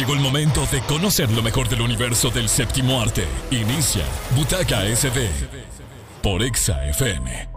[0.00, 3.26] Llegó el momento de conocer lo mejor del universo del séptimo arte.
[3.50, 4.02] Inicia
[4.34, 5.28] Butaca SD
[6.22, 7.50] por Exa FM.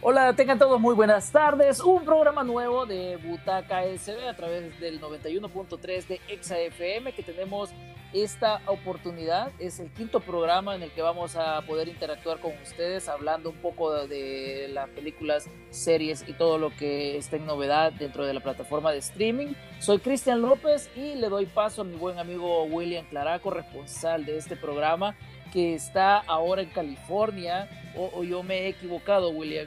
[0.00, 1.78] Hola, tengan todos muy buenas tardes.
[1.78, 7.70] Un programa nuevo de Butaca SB a través del 91.3 de Exa FM que tenemos
[8.12, 9.50] esta oportunidad.
[9.58, 13.56] Es el quinto programa en el que vamos a poder interactuar con ustedes hablando un
[13.56, 18.40] poco de las películas, series y todo lo que está en novedad dentro de la
[18.40, 19.54] plataforma de streaming.
[19.78, 24.38] Soy Cristian López y le doy paso a mi buen amigo William Claraco, responsable de
[24.38, 25.14] este programa
[25.52, 27.68] que está ahora en California.
[27.96, 29.66] O, yo me he equivocado, William.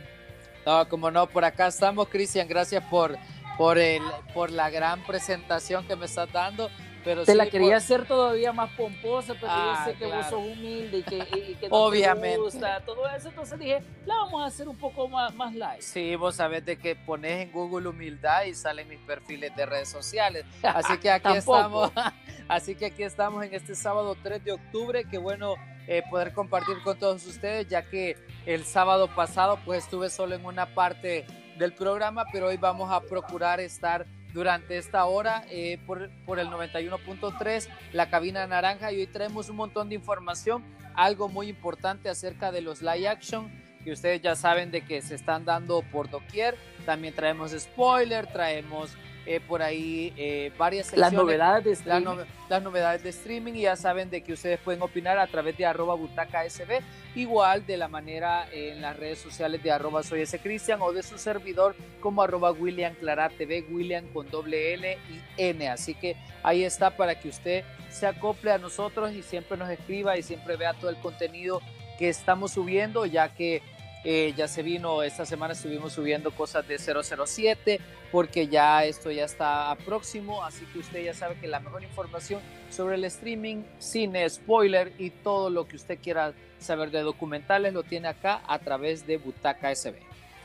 [0.65, 2.47] No, como no, por acá estamos, Cristian.
[2.47, 3.17] Gracias por,
[3.57, 4.01] por, el,
[4.33, 6.69] por la gran presentación que me estás dando.
[7.03, 10.39] Pero Te la quería hacer todavía más pomposa, pero yo ah, sé que vos sos
[10.39, 12.37] humilde y que, y que Obviamente.
[12.37, 13.29] te gusta todo eso.
[13.29, 15.81] Entonces dije, la vamos a hacer un poco más, más light.
[15.81, 19.89] Sí, vos sabés de que pones en Google humildad y salen mis perfiles de redes
[19.89, 20.45] sociales.
[20.63, 21.91] Así que aquí estamos.
[22.47, 25.05] Así que aquí estamos en este sábado 3 de octubre.
[25.09, 25.55] Qué bueno
[25.87, 28.15] eh, poder compartir con todos ustedes, ya que
[28.45, 31.25] el sábado pasado pues estuve solo en una parte
[31.57, 36.47] del programa, pero hoy vamos a procurar estar durante esta hora eh, por, por, el
[36.47, 40.63] 91.3, la cabina naranja, y hoy traemos un montón de información,
[40.95, 43.51] algo muy importante acerca de los live action,
[43.83, 48.95] que ustedes ya saben de que se están dando por doquier, también traemos spoiler, traemos
[49.25, 52.23] eh, por ahí eh, varias secciones, las novedades de streaming.
[52.49, 55.65] las novedades de streaming y ya saben de que ustedes pueden opinar a través de
[55.65, 56.81] arroba butaca sb
[57.15, 61.03] igual de la manera en las redes sociales de arroba soy ese cristian o de
[61.03, 66.15] su servidor como arroba william clara tv william con doble l y n así que
[66.41, 70.55] ahí está para que usted se acople a nosotros y siempre nos escriba y siempre
[70.55, 71.61] vea todo el contenido
[71.99, 73.61] que estamos subiendo ya que
[74.03, 77.79] eh, ya se vino, esta semana estuvimos subiendo cosas de 007
[78.11, 82.41] porque ya esto ya está próximo, así que usted ya sabe que la mejor información
[82.71, 87.83] sobre el streaming, cine, spoiler y todo lo que usted quiera saber de documentales lo
[87.83, 89.95] tiene acá a través de Butaca SB.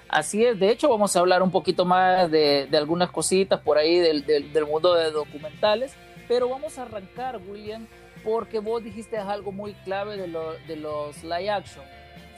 [0.09, 3.99] Así es, de hecho vamos a hablar un poquito más de, algunas cositas por ahí
[3.99, 5.95] del, mundo de documentales,
[6.29, 7.87] pero vamos a arrancar, William,
[8.23, 10.29] porque vos dijiste algo muy clave de,
[10.69, 11.85] de los live action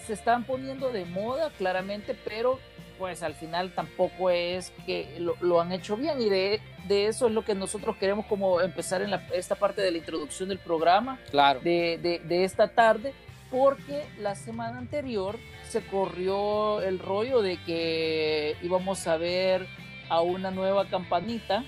[0.09, 2.59] se están poniendo de moda claramente, pero
[2.99, 7.35] pues al final tampoco es que lo, han hecho bien y de, de, eso es
[7.35, 11.61] lo que nosotros queremos como empezar en esta parte de la introducción del programa claro.
[11.61, 13.13] de, de, esta tarde,
[13.51, 15.39] porque la semana anterior
[15.69, 19.67] se corrió el rollo de que íbamos a ver
[20.09, 21.65] a una nueva campanita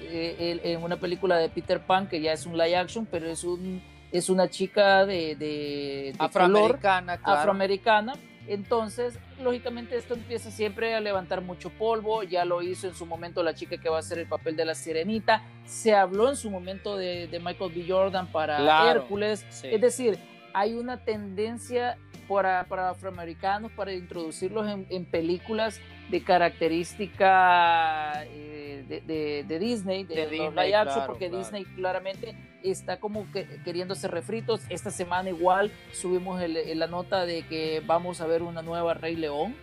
[0.00, 3.44] eh, en una película de Peter Pan, que ya es un live action, pero es
[3.44, 3.80] un
[4.14, 8.12] es una chica de, de, afroamericana, afroamericana.
[8.46, 13.42] Entonces, lógicamente esto empieza siempre a levantar mucho polvo, ya lo hizo en su momento
[13.42, 16.48] la chica que va a hacer el papel de la sirenita, se habló en su
[16.48, 17.86] momento de, Michael B.
[17.88, 20.18] Jordan para Hércules, es decir,
[20.52, 21.98] hay una tendencia
[22.28, 25.80] para, para afroamericanos para introducirlos en, películas
[26.10, 30.72] de característica eh, de, Disney, de, Disney,
[31.06, 34.62] porque Disney claramente está como que queriéndose refritos.
[34.68, 39.54] Esta semana igual subimos la nota de que vamos a ver una nueva Rey León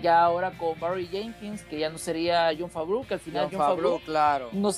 [0.00, 3.58] ya ahora con Barry Jenkins, que ya no sería John Favreau, que al final John,
[3.58, 4.48] Favreau, claro.
[4.52, 4.70] No,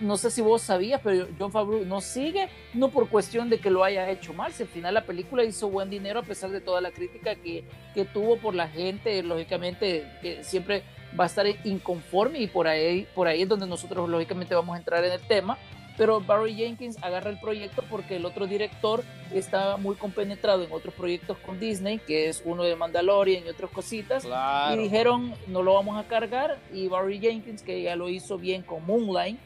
[0.00, 3.70] no, sé si vos sabías, pero John Favreau no sigue, no por cuestión de que
[3.70, 6.60] lo haya hecho mal, si al final la película hizo buen dinero a pesar de
[6.60, 7.64] toda la crítica que,
[7.94, 10.82] que tuvo por la gente, lógicamente que siempre
[11.18, 14.78] va a estar inconforme y por ahí, por ahí es donde nosotros lógicamente vamos a
[14.78, 15.58] entrar en el tema,
[15.96, 20.94] pero Barry Jenkins agarra el proyecto porque el otro director está muy compenetrado en otros
[20.94, 24.26] proyectos con Disney, que es uno de Mandalorian y otras cositas,
[24.72, 28.62] y dijeron no lo vamos a cargar y Barry Jenkins, que ya lo hizo bien
[28.62, 29.38] con Moonlight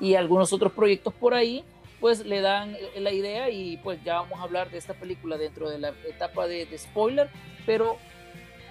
[0.00, 1.64] y algunos otros proyectos por ahí,
[2.00, 5.68] pues le dan la idea y pues ya vamos a hablar de esta película dentro
[5.68, 7.28] de la etapa de, de spoiler,
[7.66, 7.96] pero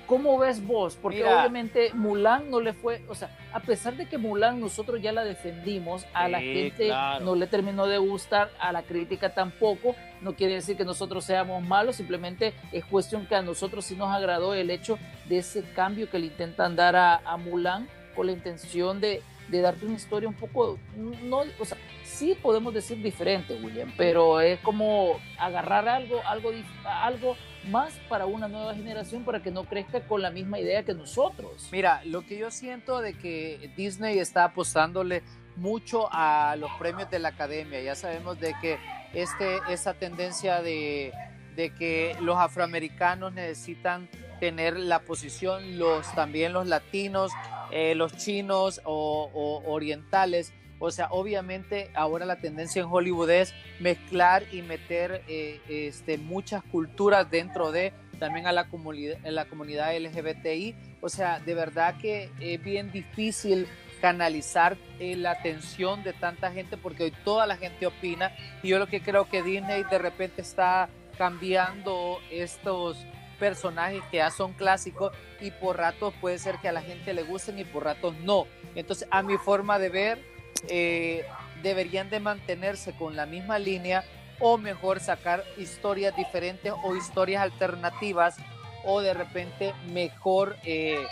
[0.07, 0.97] ¿Cómo ves vos?
[1.00, 5.12] Porque obviamente Mulan no le fue, o sea, a pesar de que Mulan nosotros ya
[5.12, 6.89] la defendimos, a la gente
[7.21, 11.62] no le terminó de gustar, a la crítica tampoco, no quiere decir que nosotros seamos
[11.62, 16.09] malos, simplemente es cuestión que a nosotros sí nos agradó el hecho de ese cambio
[16.09, 20.36] que le intentan dar a, Mulan con la intención de, de darte una historia un
[20.36, 26.51] poco, no, o sea, sí podemos decir diferente, William, pero es como agarrar algo, algo,
[26.86, 27.36] algo
[27.69, 31.69] más para una nueva generación para que no crezca con la misma idea que nosotros.
[31.72, 35.24] Mira, lo que yo siento de que Disney está apostándole
[35.56, 37.81] mucho a los premios de la academia.
[37.81, 38.78] Ya sabemos de que
[39.14, 41.12] este, esa tendencia de,
[41.56, 44.08] de que los afroamericanos necesitan
[44.40, 47.31] tener la posición, los también los latinos,
[47.72, 50.54] eh, los chinos o, orientales.
[50.79, 56.63] O sea, obviamente ahora la tendencia en Hollywood es mezclar y meter eh, este, muchas
[56.63, 60.75] culturas dentro de también a la, comunidad, la comunidad LGBTI.
[61.01, 63.68] O sea, de verdad que es bien difícil
[64.01, 68.31] canalizar eh, la atención de tanta gente porque hoy toda la gente opina
[68.62, 72.97] y yo lo que creo que Disney de repente está cambiando estos
[73.39, 77.23] personajes que ya son clásicos y por ratos puede ser que a la gente le
[77.23, 78.45] gusten y por ratos no.
[78.75, 80.37] Entonces, a mi forma de ver,
[80.69, 81.25] eh,
[81.62, 84.04] deberían de mantenerse con la misma línea
[84.39, 88.38] o mejor sacar historias diferentes o historias alternativas
[88.83, 91.06] o de repente mejor eh,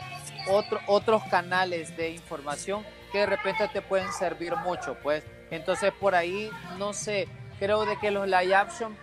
[0.88, 5.24] otros canales de información que de repente te pueden servir mucho, pues.
[5.50, 7.28] Entonces por ahí, no sé,
[7.60, 8.96] creo de que los live action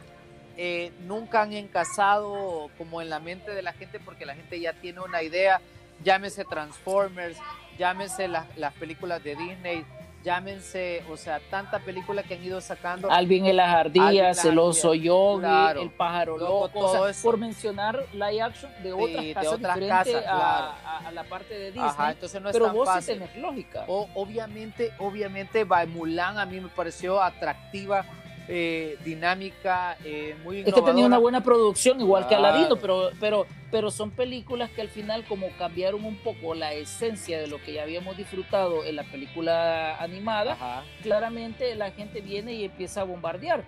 [0.57, 4.75] eh, nunca han encasado como en la mente de la gente porque la gente ya
[4.75, 5.61] tiene una idea,
[6.05, 7.39] llámese Transformers,
[7.79, 9.85] llámese las películas de Disney,
[10.23, 13.11] llámense, o sea, tanta película que han ido sacando.
[13.11, 18.71] Alvin en las ardillas, el oso yogi, el pájaro loco, todo por mencionar live action
[18.83, 21.89] de otras casas de diferentes a, la parte de Disney.
[21.89, 23.85] Ajá, entonces no es pero vos sí tenés lógica.
[23.87, 28.05] O, obviamente, obviamente, Mulan a mí me pareció atractiva
[28.49, 33.47] eh, dinámica, eh, muy Es que tenía una buena producción, igual que Aladino, pero, pero,
[33.71, 37.75] pero son películas que al final como cambiaron un poco la esencia de lo que
[37.75, 43.65] ya habíamos disfrutado en la película animada, claramente la gente viene y empieza a bombardear.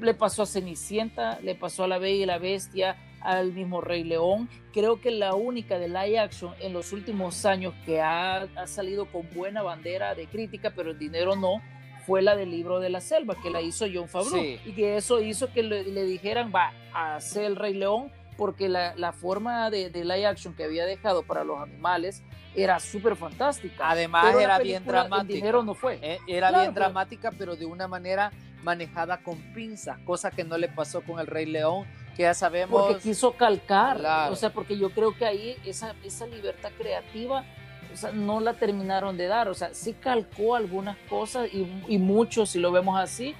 [0.00, 4.04] Le pasó a Cenicienta, le pasó a La Bella y la Bestia, al mismo Rey
[4.04, 4.48] León.
[4.72, 9.06] Creo que la única de live action en los últimos años que ha, ha salido
[9.06, 11.62] con buena bandera de crítica, pero el dinero no,
[12.06, 14.42] fue la del libro de la selva, que la hizo John Favreau.
[14.42, 18.94] Y que eso hizo que le, dijeran, va a hacer el Rey León, porque la,
[18.96, 22.22] la forma de, de, live action que había dejado para los animales
[22.54, 23.90] era súper fantástica.
[23.90, 25.34] Además era bien dramática.
[25.34, 25.98] Dinero no fue.
[26.02, 30.68] Eh, era bien dramática, pero de una manera manejada con pinzas, cosa que no le
[30.68, 31.86] pasó con el Rey León,
[32.16, 32.80] que ya sabemos.
[32.80, 34.00] Porque quiso calcar,
[34.30, 37.44] o sea, porque yo creo que ahí esa, esa libertad creativa
[37.94, 39.48] o sea, no la terminaron de dar.
[39.48, 43.34] O sea, sí calcó algunas cosas y, y mucho, si lo vemos así.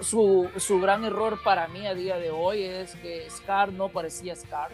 [0.00, 4.36] Su, su, gran error para mí a día de hoy es que Scar no parecía
[4.36, 4.70] Scar.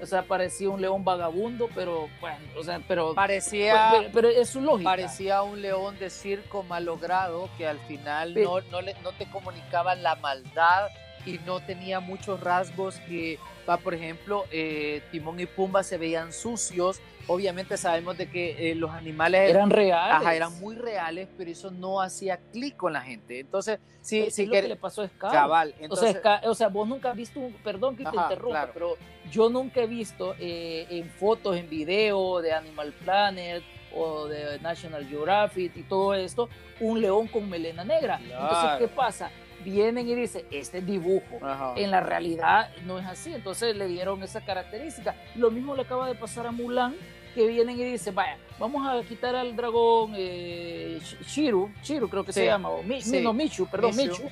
[0.00, 4.60] O sea, parecía un león vagabundo, pero bueno, o sea, pero parecía, pero, es su
[4.60, 4.90] lógica.
[4.90, 9.94] Parecía un león de circo malogrado que al final no, no, le, no te comunicaba
[9.94, 10.88] la maldad
[11.24, 13.38] y no tenía muchos rasgos que,
[13.68, 18.74] va, por ejemplo, eh, Timón y Pumba se veían sucios, obviamente sabemos de que eh,
[18.74, 20.28] los animales eran reales.
[20.28, 23.40] eran muy reales, pero eso no hacía clic con la gente.
[23.40, 25.32] Entonces, sí, sí que, le pasó a Scar.
[25.32, 25.74] Cabal.
[25.78, 28.96] Entonces, o, sea, vos nunca has visto, un, perdón que te interrumpa, pero
[29.30, 33.62] yo nunca he visto eh, en fotos, en video de Animal Planet
[33.94, 36.48] o de National Geographic y todo esto,
[36.80, 38.20] un león con melena negra.
[38.22, 39.30] Entonces, ¿qué pasa?
[39.64, 41.40] Vienen y dicen, este dibujo.
[41.76, 43.32] En la realidad no es así.
[43.34, 45.14] Entonces le dieron esa característica.
[45.34, 46.94] Lo mismo le acaba de pasar a Mulan,
[47.34, 52.32] que vienen y dicen, vaya, vamos a quitar al dragón eh, Shiru, Shiru creo que
[52.32, 54.28] se llama, o no, Michu, perdón, Michu.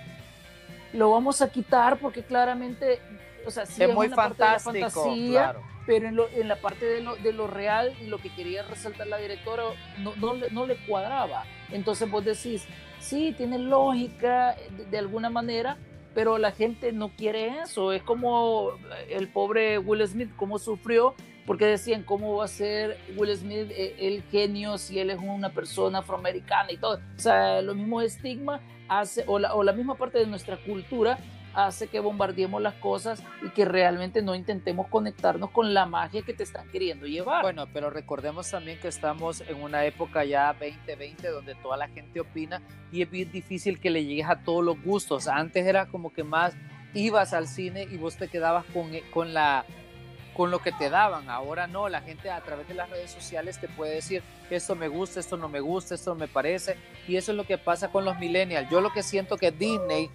[0.93, 3.01] Lo vamos a quitar porque claramente,
[3.47, 5.55] o sea, sí es, muy fantástico, fantasía,
[5.87, 9.07] pero en, en, la parte de lo, de lo, real y lo que quería resaltar
[9.07, 9.63] la directora
[9.99, 11.45] no, no, no le cuadraba.
[11.71, 12.67] Entonces vos decís,
[13.01, 14.57] sí, tiene lógica
[14.91, 15.77] de, alguna manera,
[16.15, 17.93] pero la gente no quiere eso.
[17.93, 18.73] Es como
[19.09, 21.15] el pobre Will Smith, cómo sufrió,
[21.47, 25.51] porque decían, ¿cómo va a ser Will Smith eh, el genio si él es una
[25.51, 27.01] persona afroamericana y todo?
[27.17, 31.19] O sea, lo mismo estigma hace, o la, o la misma parte de nuestra cultura
[31.55, 36.35] hace que bombardeemos las cosas y que realmente no intentemos conectarnos con la magia que
[36.35, 37.43] te están queriendo llevar.
[37.43, 42.21] Bueno, pero recordemos también que estamos en una época ya 2020 donde toda la gente
[42.21, 45.29] opina y es bien difícil que le llegues a todos los gustos.
[45.29, 46.55] Antes era como que más
[46.95, 49.65] ibas al cine y vos te quedabas con, con la
[50.35, 51.29] con lo que te daban.
[51.29, 54.89] Ahora no, la gente a través de las redes sociales te puede decir, esto me
[54.89, 56.77] gusta, esto no me gusta, esto me parece.
[57.07, 58.69] Y eso es lo que pasa con los millennials.
[58.71, 60.11] Yo lo que siento que Disney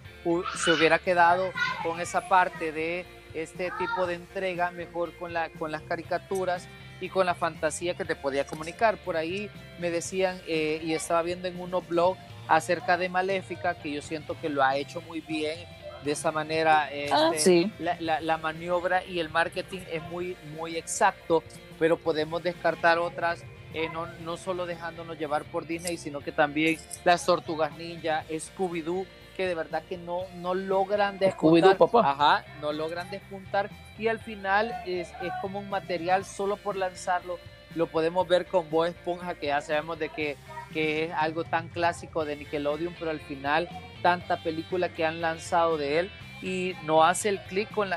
[0.64, 3.04] se hubiera quedado con esa parte de
[3.34, 6.66] este tipo de entrega mejor con, la, con las caricaturas
[7.00, 8.96] y con la fantasía que te podía comunicar.
[8.98, 12.16] Por ahí me decían, eh, y estaba viendo en unos blog
[12.48, 15.58] acerca de Maléfica, que yo siento que lo ha hecho muy bien
[16.06, 21.42] de esa manera ah, este, la, maniobra y el marketing es muy, muy exacto,
[21.78, 23.42] pero podemos descartar otras,
[23.74, 29.04] eh, no, no, solo dejándonos llevar por Disney, sino que también las Tortugas Ninja, Scooby-Doo,
[29.36, 31.76] que de verdad que no, no logran despuntar.
[31.76, 32.10] Papá.
[32.10, 37.38] Ajá, no logran despuntar y al final es, es como un material solo por lanzarlo.
[37.74, 40.36] Lo podemos ver con Bob Esponja, que ya sabemos de que,
[40.72, 43.68] que es algo tan clásico de Nickelodeon, pero al final
[44.02, 46.10] tanta película que han lanzado de él
[46.42, 47.90] y no hace el clic con,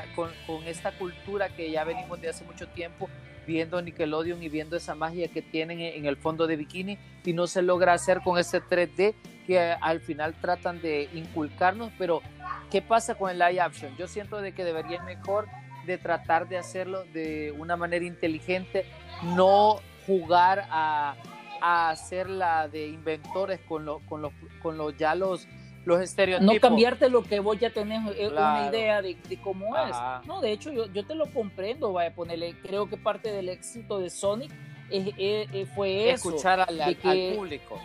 [0.66, 3.08] esta cultura que ya venimos de hace mucho tiempo
[3.46, 7.46] viendo Nickelodeon y viendo esa magia que tienen en el fondo de bikini y no
[7.46, 9.14] se logra hacer con ese 3D
[9.46, 12.22] que al final tratan de inculcarnos, pero
[12.70, 13.96] ¿qué pasa con el live action?
[13.96, 15.48] Yo siento de que debería mejor
[15.86, 18.84] de tratar de hacerlo de una manera inteligente,
[19.22, 21.16] no jugar a,
[21.60, 25.46] a hacerla de inventores con, lo, con, los, con los ya los
[25.84, 26.54] los estereotipos.
[26.54, 30.20] No cambiarte lo que vos ya tenés eh, una idea de, de cómo Ajá.
[30.20, 30.26] es.
[30.26, 33.48] No, de hecho, yo, yo, te lo comprendo, vaya a ponerle, creo que parte del
[33.48, 34.52] éxito de Sonic
[34.90, 36.28] es, es, es, fue eso.
[36.28, 37.80] Escuchar al, al, al, público.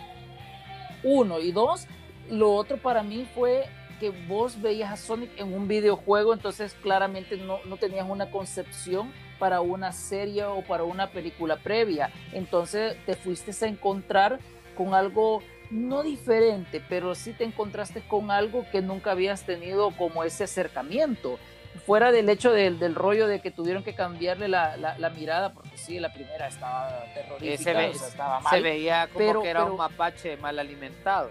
[1.03, 1.87] Uno, y dos,
[2.29, 3.65] lo otro para mí fue
[3.99, 9.11] que vos veías a Sonic en un videojuego, entonces claramente no, no tenías una concepción
[9.39, 12.11] para una serie o para una película previa.
[12.33, 14.39] Entonces te fuiste a encontrar
[14.75, 20.23] con algo no diferente, pero sí te encontraste con algo que nunca habías tenido como
[20.23, 21.39] ese acercamiento.
[21.85, 25.53] Fuera del hecho del, del rollo de que tuvieron que cambiarle la, la, la, mirada,
[25.53, 29.17] porque sí, la primera estaba terrorífica, se, ve, o sea, estaba mal, se veía como
[29.17, 31.29] pero, que era pero, un mapache mal alimentado.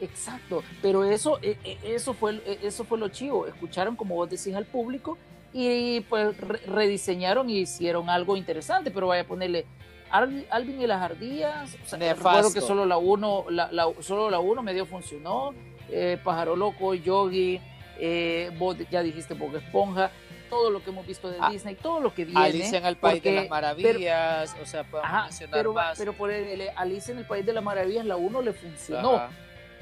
[0.00, 3.46] Exacto, pero eso, eso, fue, eso fue lo chivo.
[3.46, 5.18] Escucharon, como vos decís, al público
[5.56, 9.64] y pues rediseñaron y hicieron algo interesante, pero vaya a ponerle
[10.10, 14.40] Alvin y las ardillas, o sea, recuerdo que solo la 1 la, la, solo la
[14.40, 15.54] uno medio funcionó,
[15.90, 17.60] eh, Pájaro Loco, Yogi,
[17.98, 20.10] eh, vos ya dijiste Bob Esponja,
[20.50, 22.40] todo lo que hemos visto de ah, Disney, todo lo que viene.
[22.40, 25.72] Alicia en el País porque, de las Maravillas, pero, o sea, podemos ajá, mencionar pero,
[25.72, 25.98] más.
[25.98, 29.28] Pero por el, Alicia en el País de las Maravillas, la 1 le funcionó,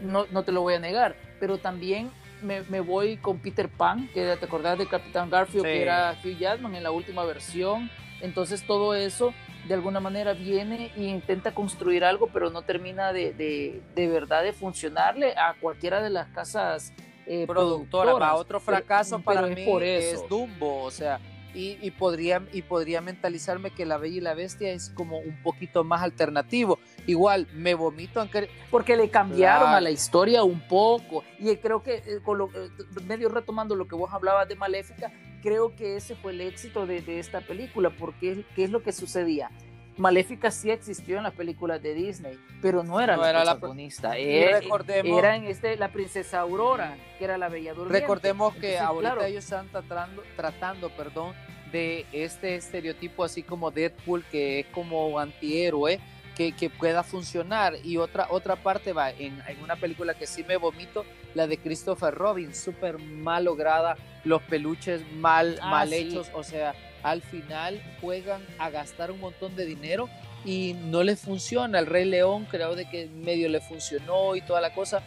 [0.00, 2.10] no, no, te lo voy a negar, pero también
[2.42, 5.70] me, me, voy con Peter Pan, que te acordás de Capitán Garfield, sí.
[5.70, 9.32] que era Hugh Jackman en la última versión, entonces todo eso
[9.66, 14.42] de alguna manera viene e intenta construir algo, pero no termina de, de, de verdad
[14.42, 16.92] de funcionarle a cualquiera de las casas
[17.26, 18.14] eh, productoras.
[18.14, 18.34] productoras.
[18.34, 20.22] Otro fracaso pero, para pero mí es, por eso.
[20.22, 21.20] es Dumbo, o sea,
[21.54, 25.42] y, y, podría, y podría mentalizarme que La Bella y la Bestia es como un
[25.42, 26.78] poquito más alternativo.
[27.06, 28.48] Igual, me vomito aunque...
[28.70, 29.76] Porque le cambiaron claro.
[29.76, 32.70] a la historia un poco, y creo que eh, con lo, eh,
[33.06, 37.02] medio retomando lo que vos hablabas de Maléfica, creo que ese fue el éxito de,
[37.02, 39.50] de esta película, porque ¿qué es lo que sucedía?
[39.96, 44.10] Maléfica sí existió en las películas de Disney, pero no era no la era protagonista.
[44.10, 44.18] La...
[44.18, 48.00] Era, recordemos, era en este la princesa Aurora, que era la bella durmiente.
[48.00, 51.34] Recordemos que Entonces, ahorita claro, ellos están tratando, tratando, perdón,
[51.72, 56.00] de este estereotipo así como Deadpool, que es como antihéroe,
[56.36, 57.74] que, que, pueda funcionar.
[57.82, 61.58] Y otra, otra parte va en, en, una película que sí me vomito, la de
[61.58, 65.96] Christopher Robin, súper mal lograda, los peluches mal, ah, mal sí.
[65.96, 70.08] hechos, o sea, al final juegan a gastar un montón de dinero
[70.44, 71.78] y no les funciona.
[71.78, 75.02] El Rey León creo de que medio le funcionó y toda la cosa.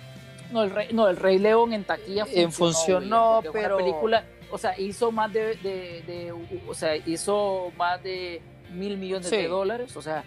[0.52, 3.78] No, el Rey, no, el Rey León en taquilla funcionó, funcionó güey, pero...
[3.78, 6.34] película, o sea, hizo más de, de, de,
[6.68, 9.38] o sea, hizo más de mil millones sí.
[9.38, 10.24] de dólares, o sea,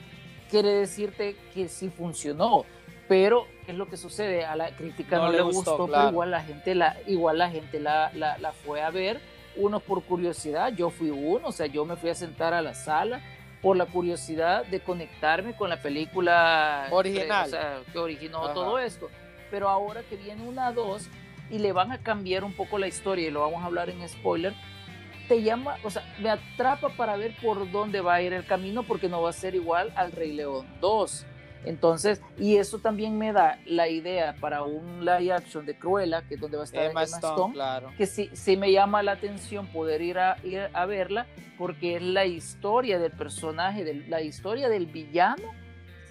[0.51, 2.65] quiere decirte que sí funcionó,
[3.09, 4.45] pero ¿qué es lo que sucede?
[4.45, 6.03] A la crítica no, no le gustó, gustó claro.
[6.03, 9.21] pero igual la gente la, igual la gente la, la, la fue a ver,
[9.59, 12.75] unos por curiosidad, yo fui uno, o sea, yo me fui a sentar a la
[12.75, 13.21] sala
[13.61, 18.55] por la curiosidad de conectarme con la película original, que, o sea, que originó Ajá.
[18.55, 19.11] todo esto.
[19.51, 21.09] Pero ahora que viene una dos
[21.51, 24.07] y le van a cambiar un poco la historia y lo vamos a hablar en
[24.09, 24.55] spoiler,
[25.27, 28.83] te llama, o sea, me atrapa para ver por dónde va a ir el camino
[28.83, 31.27] porque no va a ser igual al Rey León 2.
[31.65, 36.35] Entonces, y eso también me da la idea para un live action de Cruella, que
[36.35, 37.93] es donde va a estar Emma, Emma Stone, Stone claro.
[37.97, 41.27] que sí, sí me llama la atención poder ir a, ir a verla,
[41.59, 45.53] porque es la historia del personaje, de, la historia del villano,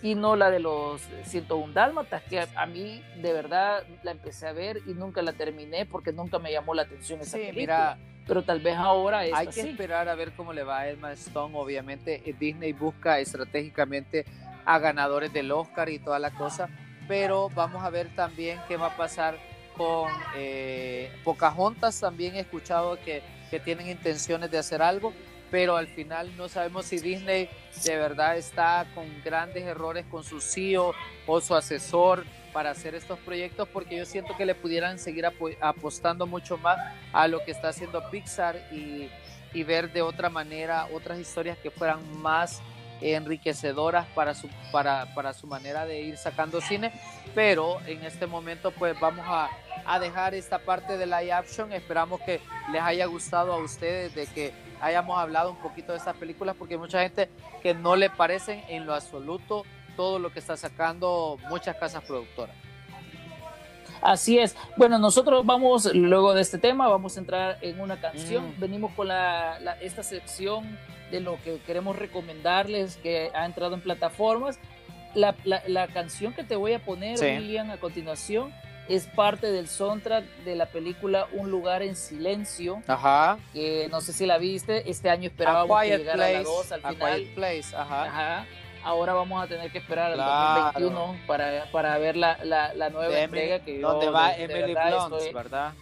[0.02, 4.48] y no la de los 101 Dálmatas, que a, a, mí de verdad la empecé
[4.48, 7.98] a ver y nunca la terminé porque nunca me llamó la atención esa sí, película.
[7.98, 10.90] Mira, pero tal vez ahora es Hay que esperar a ver cómo le va a
[10.90, 14.26] Emma Stone, obviamente Disney busca estratégicamente
[14.68, 16.70] a ganadores del Oscar y toda la cosa,
[17.08, 19.40] pero vamos a ver también qué va a pasar
[19.78, 25.14] con eh, Pocahontas, también he escuchado que, que tienen intenciones de hacer algo,
[25.50, 27.50] pero al final no sabemos si Disney
[27.86, 30.94] de verdad está con grandes errores con su CEO
[31.26, 35.36] o su asesor para hacer estos proyectos porque yo siento que le pudieran seguir ap
[35.62, 36.78] apostando mucho más
[37.14, 39.10] a lo que está haciendo Pixar y,
[39.54, 42.62] y ver de otra manera otras historias que fueran más
[43.02, 46.92] enriquecedoras para su, para, para su manera de ir sacando cine,
[47.36, 49.50] pero en este momento pues vamos a,
[49.86, 51.72] a dejar esta parte de live action.
[51.72, 56.16] Esperamos que les haya gustado a ustedes de que hayamos hablado un poquito de estas
[56.18, 57.30] películas porque hay mucha gente
[57.62, 59.64] que no le parecen en lo absoluto
[59.96, 62.56] todo lo que está sacando muchas casas productoras.
[64.02, 64.56] Así es.
[64.76, 68.50] Bueno, nosotros vamos, luego de este tema, vamos a entrar en una canción.
[68.50, 68.60] Mm.
[68.60, 70.78] Venimos con la, esta sección
[71.12, 74.60] de lo que queremos recomendarles que ha entrado en plataformas.
[75.16, 78.54] La, la canción que te voy a poner, William, a continuación,
[78.90, 82.82] es parte del soundtrack de la película Un lugar en silencio.
[82.88, 83.38] Ajá.
[83.54, 87.24] Que no sé si la viste, este año esperábamos que llegara la 2 al final.
[87.36, 88.04] Place, ajá.
[88.04, 88.46] Ajá.
[88.88, 93.60] Ahora vamos a tener que esperar al 2021 para, para ver la, la, nueva entrega
[93.60, 95.74] que Donde va Emily Blunt, ¿verdad?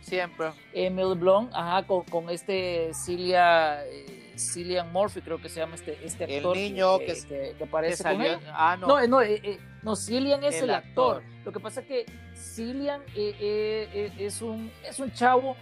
[0.00, 0.52] Siempre.
[0.72, 3.84] Emily Blunt, ajá, con, con este Cilia...
[3.84, 6.56] Eh, Cillian Murphy, creo que se llama este, este actor.
[6.56, 8.86] El niño que, que, que, aparece salió, Ah, no.
[8.86, 11.22] No, no, eh, eh, no Cillian es el, actor.
[11.44, 15.56] Lo que pasa es que Cillian eh, es, un, es un chavo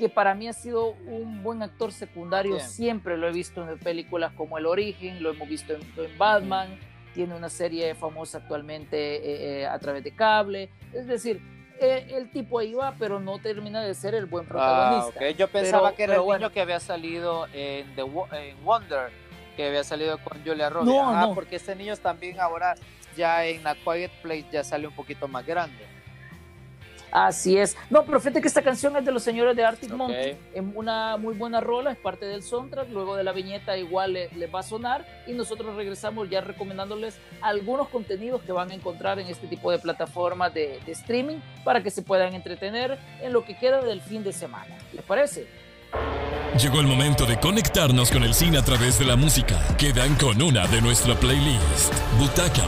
[0.00, 2.58] que para mí ha sido un buen actor secundario.
[2.58, 6.78] Siempre lo he visto en películas como El Origen, lo hemos visto en, Batman.
[7.14, 10.70] Tiene una serie famosa actualmente a través de cable.
[10.94, 11.42] Es decir,
[11.80, 15.30] eh, el tipo ahí va, pero no termina de ser el buen ah, protagonista.
[15.30, 19.10] Yo pensaba que era el niño que había salido en, The, Wonder,
[19.56, 20.92] que había salido con Julia Roberts.
[20.92, 22.74] No, porque ese niño también ahora
[23.16, 25.86] ya en la Quiet Place ya sale un poquito más grande.
[27.12, 27.76] Así es.
[27.88, 30.36] No, pero fíjate que esta canción es de los señores de Arctic Monkey.
[30.54, 32.90] Es una muy buena rola, es parte del soundtrack.
[32.90, 35.06] Luego de la viñeta igual les le va a sonar.
[35.26, 39.78] Y nosotros regresamos ya recomendándoles algunos contenidos que van a encontrar en este tipo de
[39.78, 44.22] plataformas de, de streaming para que se puedan entretener en lo que queda del fin
[44.22, 44.76] de semana.
[44.92, 45.46] ¿Les parece?
[46.58, 49.56] Llegó el momento de conectarnos con el cine a través de la música.
[49.78, 52.64] Quedan con una de nuestra playlist, Butaca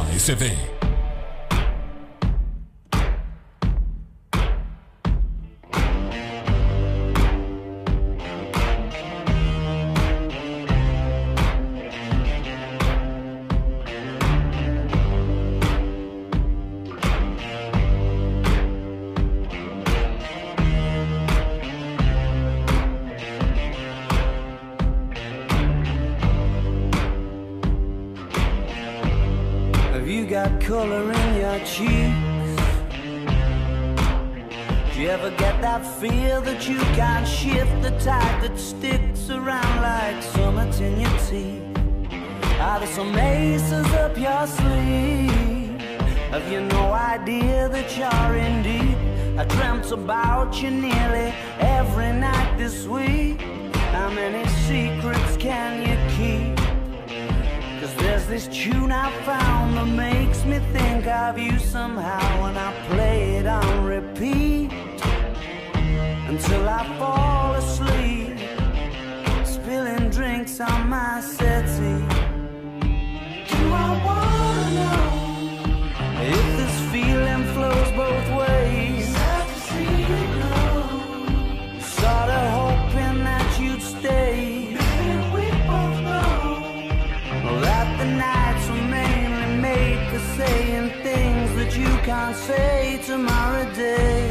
[88.03, 94.29] the nights were mainly made for saying things that you can't say tomorrow day.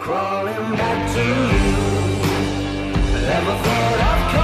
[0.00, 1.66] Crawling back to you,
[3.30, 4.43] never thought I'd come.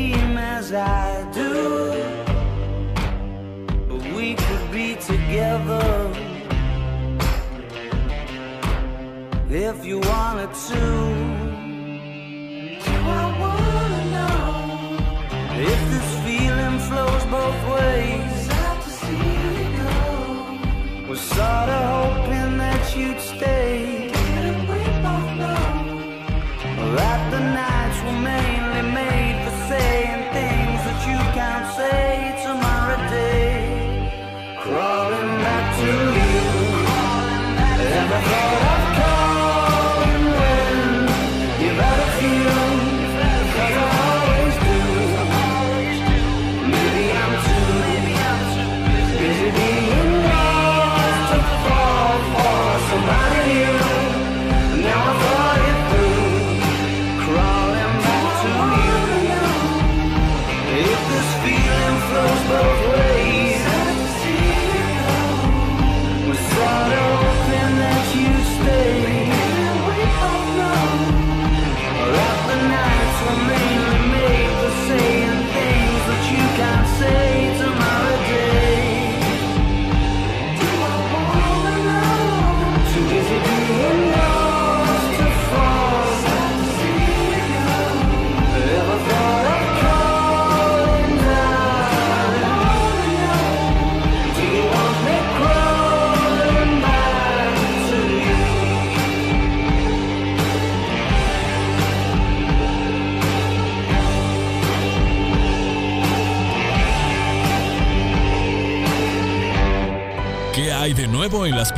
[0.73, 1.91] I do.
[3.89, 6.13] But we could be together.
[9.49, 10.81] If you wanted to.
[12.85, 14.41] Do I wanna know?
[15.71, 18.49] If this feeling flows both ways.
[18.49, 19.29] I'd to see
[19.61, 23.50] it go Was sorta hoping that you'd stay.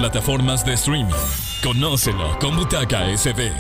[0.04, 1.14] Plataformas de streaming.
[1.64, 3.54] Conócelo con Butaca SD.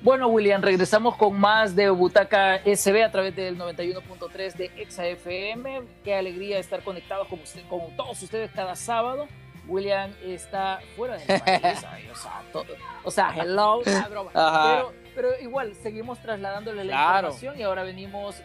[0.00, 5.82] Bueno, William, regresamos con más de Butaca SB a través del 91.3 de ExaFM.
[6.02, 9.28] Qué alegría estar conectados con, usted, con todos ustedes cada sábado.
[9.68, 11.84] William está fuera del país.
[13.04, 18.36] o, sea, hello, Pero, pero, igual, seguimos trasladándole la información y ahora venimos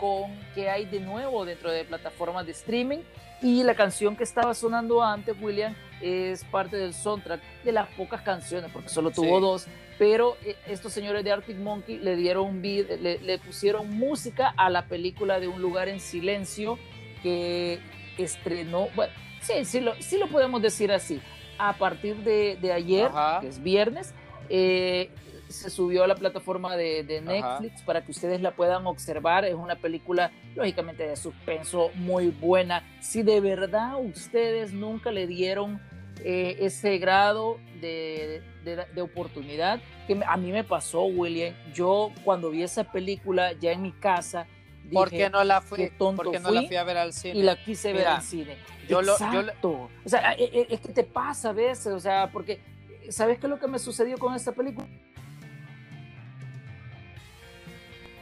[0.00, 3.00] con qué hay de nuevo dentro de plataformas de streaming.
[3.42, 8.22] Y la canción que estaba sonando antes, William, es parte del soundtrack de las pocas
[8.22, 9.66] canciones, porque solo tuvo dos.
[9.98, 14.68] Pero eh, estos señores de Arctic Monkey le dieron un le, le, pusieron música a
[14.68, 16.78] la película de Un lugar en silencio
[17.22, 17.80] que
[18.18, 21.20] estrenó, bueno, sí, sí lo, sí lo podemos decir así.
[21.58, 24.12] A partir de, de ayer, que es viernes,
[24.48, 25.10] eh,
[25.54, 29.44] se subió a la plataforma de, Netflix para que ustedes la puedan observar.
[29.44, 32.82] Es una película, lógicamente, de suspenso muy buena.
[33.00, 35.80] Si de verdad ustedes nunca le dieron
[36.22, 41.54] eh, ese grado de, de, oportunidad, que a mí me pasó, William.
[41.72, 44.46] Yo cuando vi esa película ya en mi casa,
[44.84, 47.38] dije, ¿por qué no la fui, tonto no la fui a ver al cine?
[47.38, 48.56] Y la quise ver al cine.
[48.88, 49.50] Yo Exacto.
[49.62, 52.60] Lo, O sea, es, e, es que te pasa a veces, o sea, porque
[53.10, 54.86] ¿sabes qué es lo que me sucedió con esta película?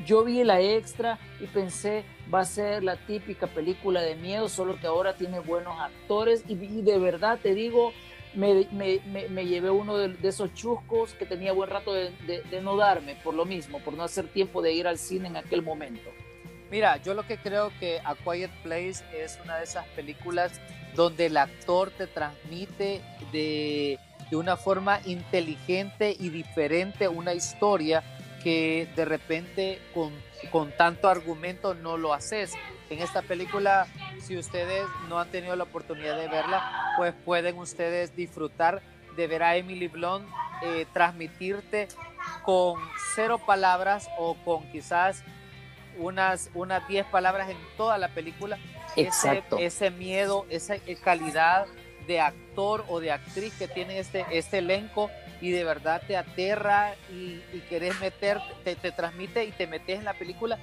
[0.07, 4.79] Yo vi la extra y pensé, va a ser la típica película de miedo, solo
[4.81, 7.93] que ahora tiene buenos actores y, de verdad te digo,
[8.35, 12.77] me, me, me, llevé uno de, esos chuscos que tenía buen rato de, de, no
[12.77, 16.11] darme por lo mismo, por no hacer tiempo de ir al cine en aquel momento.
[16.71, 20.59] Mira, yo lo que creo que A Quiet Place es una de esas películas
[20.97, 23.99] donde el actor te transmite de,
[24.31, 28.03] de una forma inteligente y diferente una historia
[28.43, 30.13] que de repente con,
[30.51, 32.53] con tanto argumento no lo haces.
[32.91, 33.87] En esta película,
[34.21, 38.83] si ustedes no han tenido la oportunidad de verla, pues pueden ustedes disfrutar
[39.17, 40.27] de ver a Emily Blunt
[40.63, 41.89] eh, transmitirte
[42.45, 42.81] con
[43.15, 45.23] cero palabras o con quizás
[45.99, 48.59] unas unas diez palabras en toda la película.
[48.97, 51.67] Ese, ese miedo, esa calidad
[52.07, 55.11] de actor o de actriz que tiene este, este elenco
[55.43, 59.99] y de verdad te aterra y, y querés meter, te, te, transmite y te metes
[59.99, 60.57] en la película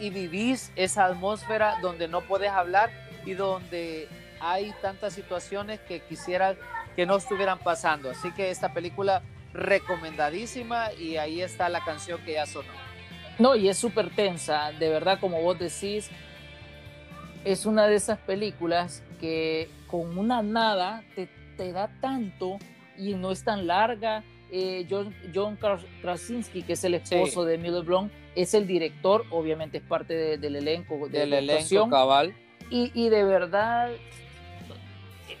[0.00, 2.90] y vivís esa atmósfera donde no puedes hablar
[3.24, 4.08] y donde
[4.40, 6.56] hay tantas situaciones que quisieras
[6.96, 8.10] que no estuvieran pasando.
[8.10, 12.72] Así que esta película recomendadísima y ahí está la canción que ya sonó.
[13.38, 16.10] No, y es súper tensa, de verdad, como vos decís,
[17.44, 22.58] es una de esas películas que con una nada te, te da tanto
[22.98, 24.24] y no es tan larga.
[24.50, 25.58] Eh, John, John
[26.02, 30.56] Krasinski, que es el esposo de Emily Blunt, es el director, obviamente es parte del
[30.56, 31.08] elenco.
[31.08, 32.34] De del elenco cabal.
[32.70, 33.90] Y, y, de verdad,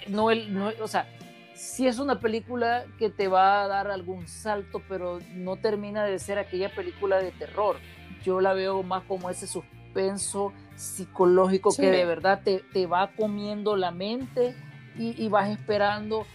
[0.08, 1.08] no, el, no, o sea,
[1.54, 6.18] sí es una película que te va a dar algún salto, pero no termina de
[6.18, 7.76] ser aquella película de terror.
[8.24, 13.76] Yo la veo más como ese suspenso psicológico que de verdad te, te, va comiendo
[13.76, 14.54] la mente
[14.98, 16.26] y, y vas esperando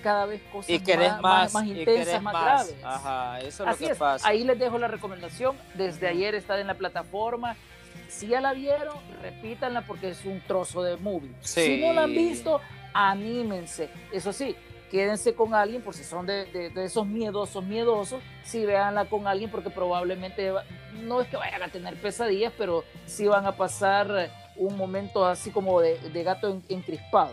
[0.00, 0.80] cada vez cosas y
[1.20, 2.76] más, más, intensas, más, graves.
[2.82, 4.28] Ajá, eso es lo que pasa.
[4.28, 5.56] Ahí les dejo la recomendación.
[5.74, 7.56] Desde ayer está en la plataforma.
[8.08, 11.30] Si ya la vieron, repítanla porque es un trozo de movie.
[11.40, 12.60] Si no la han visto,
[12.92, 13.88] anímense.
[14.12, 14.56] Eso sí,
[14.90, 18.20] quédense con alguien por si son de, de, esos miedosos, miedosos.
[18.44, 20.52] Si véanla con alguien porque probablemente
[21.02, 25.50] no es que vayan a tener pesadillas, pero sí van a pasar un momento así
[25.50, 27.32] como de, gato encrispado.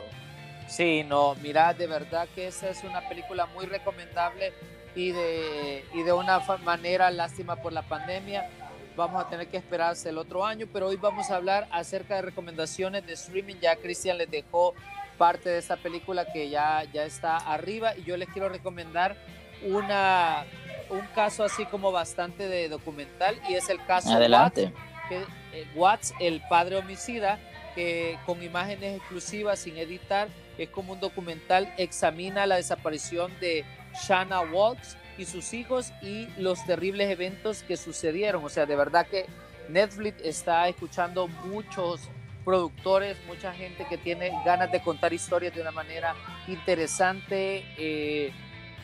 [0.67, 4.53] Sí, no, mira, de verdad que esa es una película muy recomendable
[4.95, 8.49] y de, y de una manera lástima por la pandemia.
[8.95, 12.23] Vamos a tener que esperarse el otro año, pero hoy vamos a hablar acerca de
[12.23, 13.55] recomendaciones de streaming.
[13.61, 14.73] Ya Cristian les dejó
[15.17, 19.15] parte de esta película que ya, ya está arriba y yo les quiero recomendar
[19.63, 20.45] una,
[20.89, 24.73] un caso así como bastante de documental y es el caso Adelante.
[25.09, 27.39] Watts, eh, Watts, el padre homicida,
[27.75, 30.27] que con imágenes exclusivas sin editar
[30.57, 33.65] es como un documental, examina la desaparición de
[34.05, 38.43] Shanna Watts y sus hijos y los terribles eventos que sucedieron.
[38.43, 39.25] O sea, de verdad que
[39.69, 42.01] Netflix está escuchando muchos
[42.45, 46.15] productores, mucha gente que tiene ganas de contar historias de una manera
[46.47, 48.31] interesante, eh,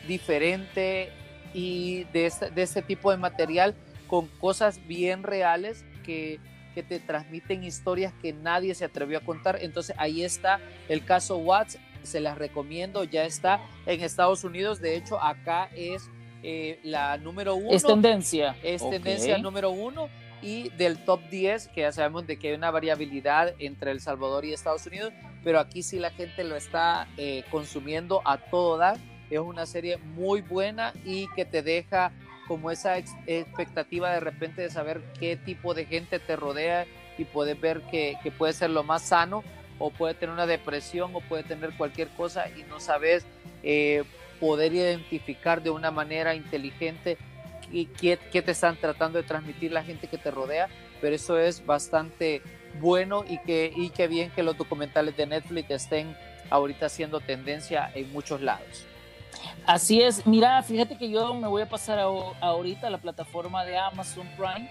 [0.06, 1.10] diferente
[1.54, 3.74] y de este, de este tipo de material
[4.06, 6.40] con cosas bien reales que
[6.74, 9.58] que te transmiten historias que nadie se atrevió a contar.
[9.62, 14.96] Entonces ahí está el caso Watts, se las recomiendo, ya está en Estados Unidos, de
[14.96, 16.10] hecho acá es
[16.42, 17.70] eh, la número uno.
[17.70, 18.56] Es tendencia.
[18.62, 20.08] Es tendencia número uno
[20.42, 24.44] y del top 10, que ya sabemos de que hay una variabilidad entre El Salvador
[24.44, 28.98] y Estados Unidos, pero aquí sí la gente lo está eh, consumiendo a todo dar.
[29.30, 32.12] Es una serie muy buena y que te deja
[32.46, 36.86] como esa expectativa de repente de saber qué tipo de gente te rodea
[37.18, 39.44] y puedes ver que, puede ser lo más sano
[39.78, 43.26] o puede tener una depresión o puede tener cualquier cosa y no sabes
[43.62, 44.04] eh,
[44.40, 47.18] poder identificar de una manera inteligente
[47.98, 50.68] qué, qué te están tratando de transmitir la gente que te rodea,
[51.00, 52.42] pero eso es bastante
[52.80, 56.16] bueno y que, y que bien que los documentales de Netflix estén
[56.50, 58.86] ahorita haciendo tendencia en muchos lados.
[59.66, 63.78] Así es, mira, fíjate que yo me voy a pasar ahorita a la plataforma de
[63.78, 64.68] Amazon Prime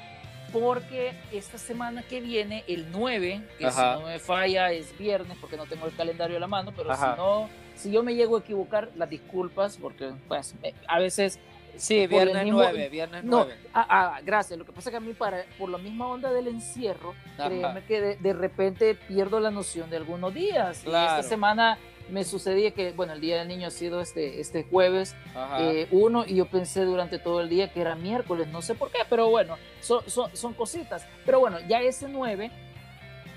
[0.54, 5.58] porque esta semana que viene, el 9, que si no me falla es viernes porque
[5.58, 8.40] no tengo el calendario a la mano, pero si no, si yo me llego a
[8.40, 10.56] equivocar, las disculpas porque pues
[10.88, 11.40] a veces...
[11.76, 13.56] Sí, viernes 9, viernes 9.
[13.74, 14.60] Ah, ah, gracias.
[14.60, 17.84] Lo que pasa es que a mí, para, por la misma onda del encierro, créeme
[17.86, 20.84] que de, repente pierdo la noción de algunos días.
[20.86, 24.64] Y esta semana me sucedía que, bueno, el Día del Niño ha sido este, este
[24.64, 25.16] jueves
[25.60, 28.92] eh, uno y yo pensé durante todo el día que era miércoles, no sé por
[28.92, 31.06] qué, pero bueno, son, son, cositas.
[31.26, 32.52] Pero bueno, ya ese 9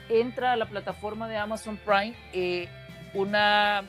[0.09, 2.69] entra a la plataforma de Amazon Prime eh,
[3.15, 3.83] una,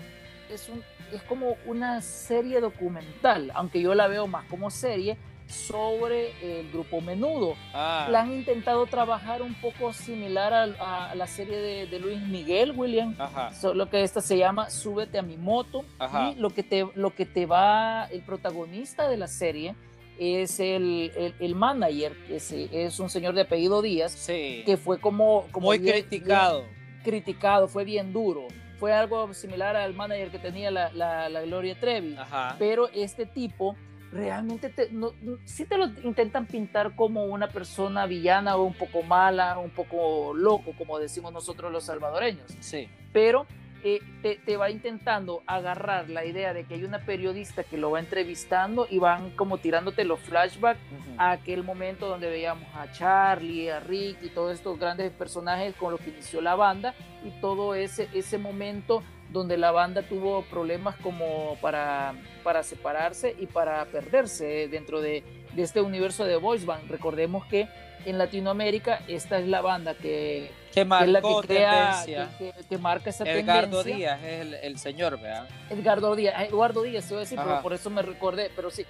[0.49, 6.31] es, un, es como una serie documental, aunque yo la veo más como serie, sobre
[6.41, 7.55] el grupo Menudo.
[7.73, 8.07] Ah.
[8.11, 13.15] La han intentado trabajar un poco similar a, la serie de, Luis Miguel, William,
[13.53, 15.85] solo que esta se llama Súbete a mi moto.
[16.31, 19.75] Y lo que, te, lo que te va, el protagonista de la serie
[20.19, 22.37] es el, el, manager, que
[22.85, 25.45] es, un señor de apellido Díaz, que fue como...
[25.51, 26.65] como Muy criticado.
[27.03, 28.47] criticado, fue bien duro
[28.79, 32.15] fue algo similar al manager que tenía la, la, Gloria Trevi.
[32.59, 33.75] Pero este tipo
[34.11, 35.11] realmente te, no,
[35.45, 40.33] sí te lo intentan pintar como una persona villana o un poco mala, un poco
[40.33, 42.55] loco, como decimos nosotros los salvadoreños.
[42.59, 42.89] Sí.
[43.11, 43.45] Pero
[43.83, 44.01] eh,
[44.43, 48.87] te, va intentando agarrar la idea de que hay una periodista que lo va entrevistando
[48.89, 50.79] y van como tirándote los flashbacks
[51.17, 55.91] a aquel momento donde veíamos a Charlie, a Rick y todos estos grandes personajes con
[55.91, 60.95] los que inició la banda y todo ese, ese momento donde la banda tuvo problemas
[60.97, 62.13] como para,
[62.43, 65.23] para separarse y para perderse dentro de,
[65.55, 66.89] este universo de boys band.
[66.89, 67.67] Recordemos que
[68.05, 72.05] en Latinoamérica esta es la banda que, que, es la que crea,
[72.69, 75.47] que, marca esa Edgardo Díaz es el, el señor, ¿verdad?
[75.69, 78.85] Edgardo Díaz, Eduardo Díaz, te voy a decir, pero por eso me recordé, pero sí.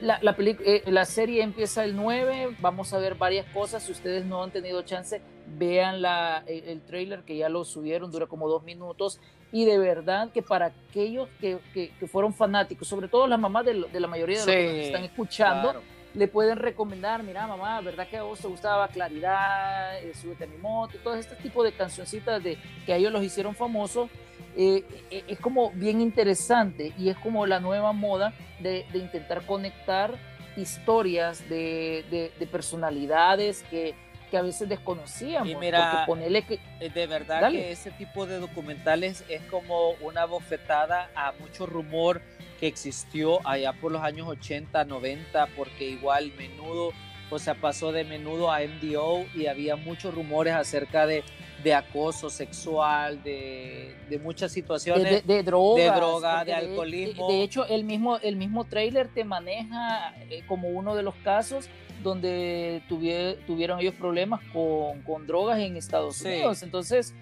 [0.00, 4.26] La, la, eh, la serie empieza el 9, vamos a ver varias cosas, si ustedes
[4.26, 8.62] no han tenido chance, vean la, el, trailer que ya lo subieron, dura como dos
[8.62, 9.20] minutos,
[9.52, 13.86] y de verdad que para aquellos que, que, fueron fanáticos, sobre todo las mamás de,
[13.92, 15.82] de la mayoría de los que nos están escuchando,
[16.16, 20.46] le pueden recomendar, mira mamá, ¿verdad que a vos te gustaba Claridad, eh, Súbete a
[20.46, 22.56] mi moto, todo este tipo de cancioncitas de,
[22.86, 24.08] que a ellos los hicieron famosos?
[24.56, 29.44] Eh, eh, es como bien interesante y es como la nueva moda de, de intentar
[29.44, 30.16] conectar
[30.56, 33.94] historias de, de personalidades que,
[34.30, 35.48] que a veces desconocíamos.
[35.48, 36.06] Y mira,
[36.46, 41.66] que, eh, de verdad que ese tipo de documentales es como una bofetada a mucho
[41.66, 42.20] rumor
[42.58, 46.92] que existió allá por los años 80, 90, porque igual menudo,
[47.30, 51.22] o sea, pasó de menudo a MDO y había muchos rumores acerca de,
[51.66, 55.26] de acoso sexual, de, de muchas situaciones.
[55.26, 57.26] De, drogas, de, droga, de alcoholismo.
[57.28, 61.68] De, hecho, el mismo, el mismo trailer te maneja eh, como uno de los casos
[62.04, 66.62] donde tuvieron ellos problemas con, con drogas en Estados Unidos.
[66.62, 67.14] Entonces,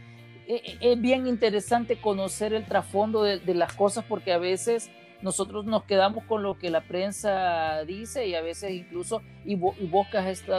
[0.47, 4.91] e, e, es bien interesante conocer el trasfondo de, de las cosas porque a veces
[5.25, 9.75] nosotros nos quedamos con lo que la prensa dice y a veces incluso, y, vos,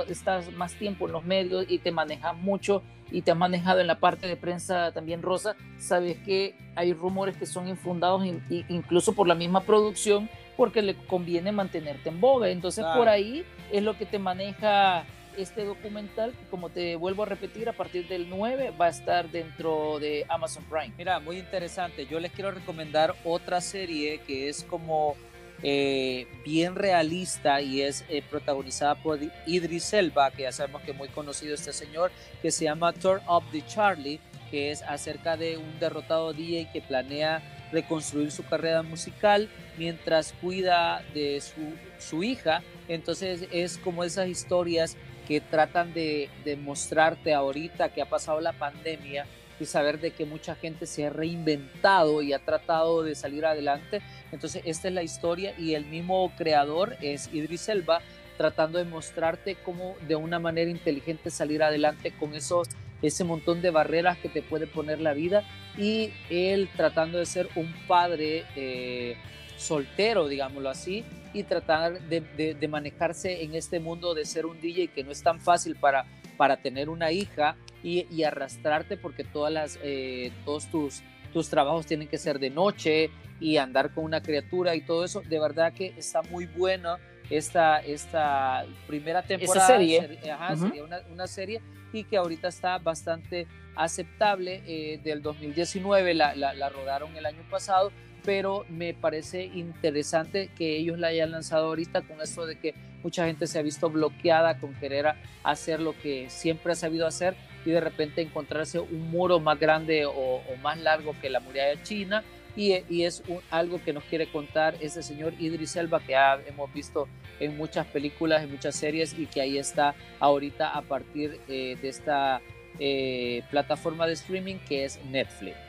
[0.10, 3.86] estás más tiempo en los medios y te manejas mucho y te has manejado en
[3.86, 9.28] la parte de prensa también rosa, sabes que hay rumores que son infundados incluso por
[9.28, 12.49] la misma producción porque le conviene mantenerte en boga.
[12.49, 15.06] Entonces por ahí es lo que te maneja
[15.38, 20.00] este documental, como te vuelvo a repetir, a partir del 9 va a estar dentro
[20.00, 20.93] de Amazon Prime.
[20.98, 22.06] Mira, muy interesante.
[22.06, 25.15] Yo les quiero recomendar otra serie que es como
[25.63, 30.98] eh, bien realista y es eh, protagonizada por Idris Elba, que ya sabemos que es
[30.98, 34.19] muy conocido este señor, que se llama Turn Up the Charlie,
[34.52, 41.04] que es acerca de un derrotado DJ que planea reconstruir su carrera musical mientras cuida
[41.13, 42.62] de su, su hija.
[42.88, 48.54] Entonces es como esas historias que tratan de, de, mostrarte ahorita que ha pasado la
[48.54, 49.26] pandemia
[49.60, 54.02] y saber de que mucha gente se ha reinventado y ha tratado de salir adelante.
[54.32, 58.02] Entonces, esta es la historia y el mismo creador es Idris Elba
[58.38, 62.68] tratando de mostrarte cómo de una manera inteligente salir adelante con esos
[63.02, 65.44] ese montón de barreras que te puede poner la vida
[65.78, 69.16] y él tratando de ser un padre eh,
[69.58, 71.04] soltero, digámoslo así,
[71.36, 75.41] y tratar de, manejarse en este mundo de ser un DJ que no es tan
[75.41, 76.06] fácil para,
[76.38, 82.08] para tener una hija y, arrastrarte porque todas las, eh, todos tus, tus trabajos tienen
[82.08, 85.21] que ser de noche y andar con una criatura y todo eso.
[85.21, 86.98] De verdad que está muy buena
[87.30, 89.67] esta, esta primera temporada.
[89.67, 90.19] serie.
[90.32, 93.45] Ajá, Sería una, una, serie y que ahorita está bastante
[93.76, 94.63] aceptable.
[94.65, 97.91] Eh, del 2019 la, la, la rodaron el año pasado
[98.26, 103.26] pero me parece interesante que ellos la hayan lanzado ahorita con esto de que mucha
[103.26, 107.36] gente se ha visto bloqueada con querer hacer lo que siempre ha sabido hacer
[107.66, 112.24] y de repente encontrarse un muro más grande o, más largo que la muralla china
[112.56, 116.16] y, y es algo que nos quiere contar ese señor Idris Elba que
[116.48, 117.08] hemos visto
[117.40, 121.90] en muchas películas, en muchas series y que ahí está ahorita a partir eh, de
[121.90, 122.42] esta
[122.80, 125.64] eh, plataforma de streaming que es Netflix.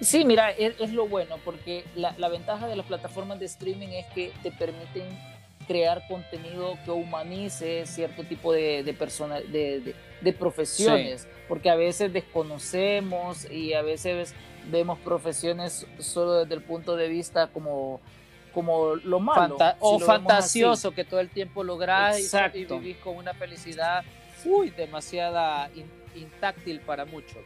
[0.00, 4.32] Sí, mira, es, lo bueno, porque la, ventaja de las plataformas de streaming es que
[4.42, 5.04] te permiten
[5.66, 13.72] crear contenido que humanice cierto tipo de, de, de, profesiones, porque a veces desconocemos y
[13.72, 14.34] a veces
[14.70, 18.00] vemos profesiones solo desde el punto de vista como,
[18.54, 19.56] como lo malo.
[19.80, 24.04] o fantasioso, que todo el tiempo lográs y, vivís con una felicidad
[24.44, 25.70] uy, demasiada
[26.14, 27.38] intáctil para muchos.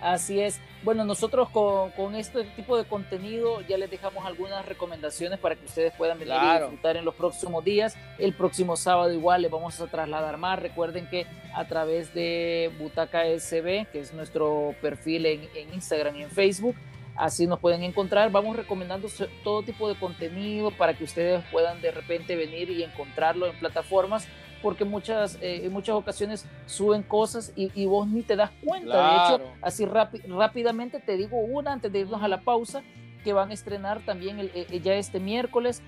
[0.00, 0.60] Así es.
[0.84, 5.92] Bueno, nosotros con, este tipo de contenido ya les dejamos algunas recomendaciones para que ustedes
[5.94, 7.96] puedan venir a disfrutar en los próximos días.
[8.18, 10.58] El próximo sábado igual les vamos a trasladar más.
[10.58, 16.22] Recuerden que a través de Butaca SB, que es nuestro perfil en, en Instagram y
[16.22, 16.76] en Facebook,
[17.16, 18.30] así nos pueden encontrar.
[18.30, 19.08] Vamos recomendando
[19.42, 24.28] todo tipo de contenido para que ustedes puedan de repente venir y encontrarlo en plataformas
[24.62, 28.96] porque muchas, eh, en muchas ocasiones suben cosas y, vos ni te das cuenta.
[28.96, 32.82] De hecho, así rápidamente te digo una antes de irnos a la pausa,
[33.24, 35.82] que van a estrenar también el, eh, ya este miércoles.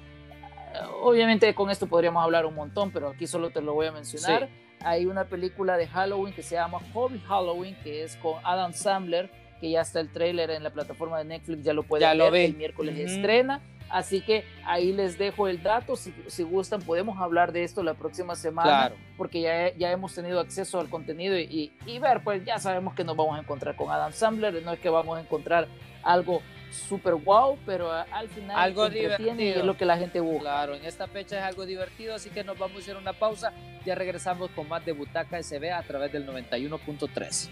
[1.02, 4.48] Obviamente con esto podríamos hablar un montón, pero aquí solo te lo voy a mencionar.
[4.82, 9.30] Hay una película de Halloween que se llama Hobby Halloween, que es con Adam Sandler,
[9.60, 12.56] que ya está el tráiler en la plataforma de Netflix, ya lo pueden ver, el
[12.56, 13.60] miércoles estrena.
[13.90, 15.96] Así que ahí les dejo el dato.
[15.96, 18.92] Si, gustan, podemos hablar de esto la próxima semana.
[19.16, 23.16] Porque ya, ya hemos tenido acceso al contenido y, ver, pues ya sabemos que nos
[23.16, 24.62] vamos a encontrar con Adam Sandler.
[24.62, 25.66] No es que vamos a encontrar
[26.02, 30.42] algo súper wow, pero al final algo divertido es lo que la gente busca.
[30.42, 33.52] Claro, en esta fecha es algo divertido, así que nos vamos a hacer una pausa.
[33.84, 37.50] Ya regresamos con más de Butaca SB a través del 91.3.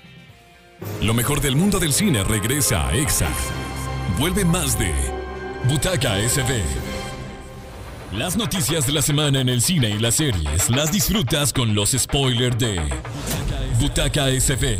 [1.02, 3.28] Lo mejor del mundo del cine regresa a EXA.
[4.18, 4.92] Vuelve más de
[5.68, 6.62] Butaca SB.
[8.16, 11.90] Las noticias de la semana en el cine y las series las disfrutas con los
[11.90, 12.80] spoilers de
[13.78, 14.78] Butaca SB.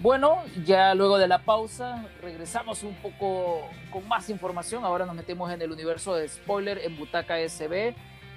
[0.00, 4.86] Bueno, ya luego de la pausa regresamos un poco con más información.
[4.86, 7.94] Ahora nos metemos en el universo de spoiler en Butaca SB.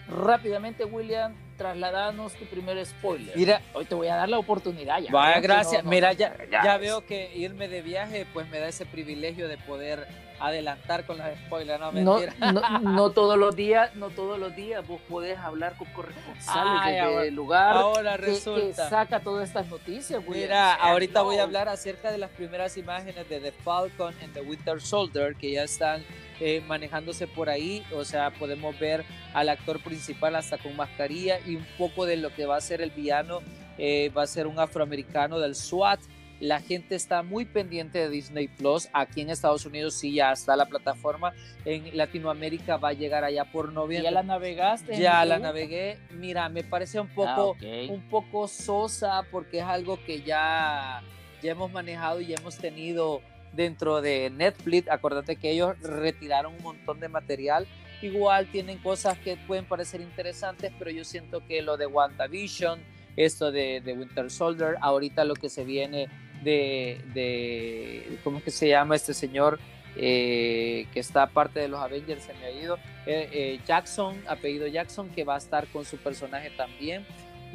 [0.10, 3.36] Rápidamente, William, trasladanos tu primer spoiler.
[3.38, 4.99] Mira, hoy te voy a dar la oportunidad.
[5.12, 5.84] vaya, gracias.
[5.84, 10.08] Mira, ya, ya, veo que irme de viaje, pues me da ese privilegio de poder
[10.38, 12.51] adelantar con los spoilers, no No, mentira.
[12.51, 16.93] no, no todos los días, no todos los días vos podés hablar con corresponsales Ay,
[16.95, 18.89] desde ahora- el lugar Ahora que, que resulta.
[18.89, 20.20] saca todas estas noticias.
[20.28, 20.43] William.
[20.49, 24.41] Mira, ahorita voy a hablar acerca de las primeras imágenes de The Falcon and the
[24.41, 26.03] Winter Soldier que ya están
[26.40, 27.84] eh, manejándose por ahí.
[27.94, 32.34] O sea, podemos ver al actor principal hasta con mascarilla y un poco de lo
[32.34, 33.40] que va a ser el villano.
[33.78, 36.00] eh, va a ser un afroamericano del SWAT.
[36.40, 38.88] La gente está muy pendiente de Disney Plus.
[38.94, 41.34] Aquí en Estados Unidos sí ya está la plataforma.
[41.66, 44.04] En Latinoamérica va a llegar allá por noviembre.
[44.06, 44.98] ¿Ya la navegaste?
[45.00, 45.98] Ya la navegué.
[46.12, 47.58] Mira, me parece un Ah, poco
[47.90, 51.02] un poco sosa porque es algo que ya,
[51.42, 53.22] ya hemos manejado y ya hemos tenido
[53.56, 54.89] dentro de Netflix.
[54.89, 57.68] Acuérdate que ellos retiraron un montón de material.
[58.01, 62.80] Igual tienen cosas que pueden parecer interesantes, pero yo siento que lo de WandaVision,
[63.16, 66.08] esto de, de Winter Soldier, ahorita lo que se viene
[66.43, 69.60] de, de ¿cómo es que se llama este señor?
[69.97, 72.76] Eh, que está parte de los Avengers, se me ha ido,
[73.06, 77.06] eh, eh, Jackson, apellido Jackson, que va a estar con su personaje también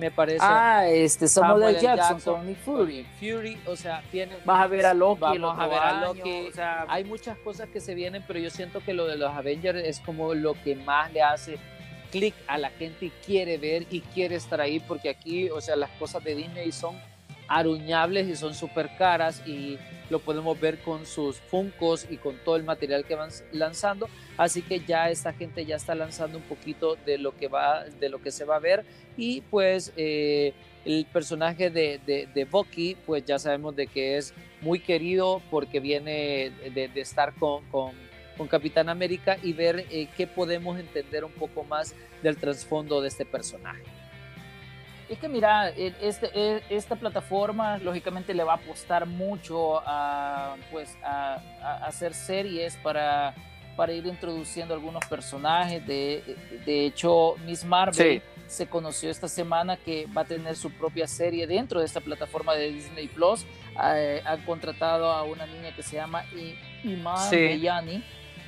[0.00, 0.38] me parece.
[0.40, 1.80] Ah, este Samuel, Samuel.
[1.80, 3.06] Jackson, Jackson, Nick Fury.
[3.20, 4.36] Fury, o sea, viene.
[4.44, 5.20] Vas a ver a Loki.
[5.20, 6.48] Vamos a ver a Loki.
[6.48, 9.30] O sea, Hay muchas cosas que se vienen, pero yo siento que lo de los
[9.32, 11.58] Avengers es como lo que más le hace
[12.10, 15.76] clic a la gente y quiere ver y quiere estar ahí, porque aquí, o sea,
[15.76, 16.96] las cosas de Disney son
[17.50, 19.76] aruñables y son súper caras y
[20.08, 24.08] lo podemos ver con sus funcos y con todo el material que van lanzando.
[24.36, 28.08] Así que ya esta gente ya está lanzando un poquito de lo que va de
[28.08, 28.84] lo que se va a ver.
[29.16, 34.32] Y pues eh, el personaje de, de, de, Bucky pues ya sabemos de que es
[34.60, 37.92] muy querido porque viene de, estar con, con,
[38.38, 43.08] con, Capitán América y ver eh, qué podemos entender un poco más del trasfondo de
[43.08, 43.99] este personaje
[45.10, 51.42] es que mira, este, esta plataforma lógicamente le va a apostar mucho a, pues, a,
[51.60, 53.34] a hacer series para,
[53.76, 55.84] para, ir introduciendo algunos personajes.
[55.84, 58.22] De, de hecho, Miss Marvel sí.
[58.46, 62.54] se conoció esta semana que va a tener su propia serie dentro de esta plataforma
[62.54, 63.44] de Disney Plus.
[63.92, 66.24] Eh, han contratado a una niña que se llama
[66.84, 67.36] Iman sí.
[67.36, 68.04] Bellani.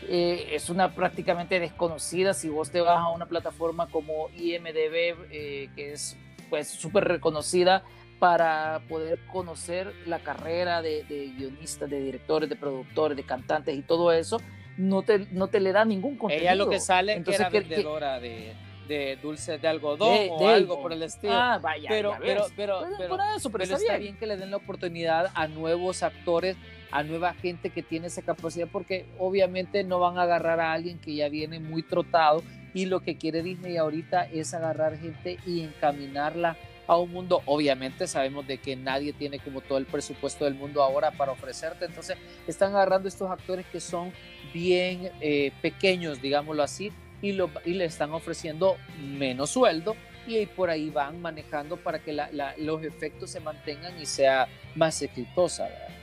[0.08, 2.34] Eh, es una prácticamente desconocida.
[2.34, 6.16] Si vos te vas a una plataforma como IMDB, eh, que es
[6.52, 7.82] pues súper reconocida
[8.18, 13.80] para poder conocer la carrera de, de, guionistas, de directores, de productores, de cantantes y
[13.80, 14.36] todo eso,
[14.76, 16.50] no te, no te le da ningún contenido.
[16.50, 18.52] Ella lo que sale Entonces, que era que, vendedora de,
[18.86, 21.32] de dulces de algodón de, o algo por el estilo.
[21.32, 24.18] Ah, vaya, pero, pero, pero, pues, pero, eso, pero, pero, está, bien.
[24.18, 26.58] que le den la oportunidad a nuevos actores,
[26.90, 30.98] a nueva gente que tiene esa capacidad, porque obviamente no van a agarrar a alguien
[30.98, 32.42] que ya viene muy trotado
[32.74, 36.56] y lo que quiere Disney ahorita es agarrar gente y encaminarla
[36.86, 37.42] a un mundo.
[37.46, 41.84] Obviamente sabemos de que nadie tiene como todo el presupuesto del mundo ahora para ofrecerte,
[41.84, 42.16] entonces
[42.46, 44.12] están agarrando estos actores que son
[44.52, 49.94] bien eh, pequeños, digámoslo así, y, le están ofreciendo menos sueldo
[50.26, 54.48] y por ahí van manejando para que la, la, los efectos se mantengan y sea
[54.74, 55.64] más exitosa.
[55.64, 56.01] ¿verdad?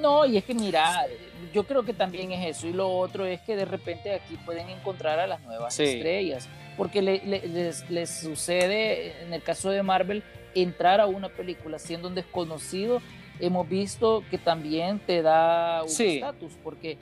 [0.00, 1.06] No, y es que mira,
[1.52, 2.66] yo creo que también es eso.
[2.66, 5.84] Y lo otro es que de repente aquí pueden encontrar a las nuevas sí.
[5.84, 6.48] estrellas.
[6.76, 10.22] Porque le, le, les, les, sucede, en el caso de Marvel,
[10.54, 13.02] entrar a una película siendo un desconocido,
[13.40, 16.52] hemos visto que también te da un estatus.
[16.52, 16.58] Sí.
[16.62, 16.98] Porque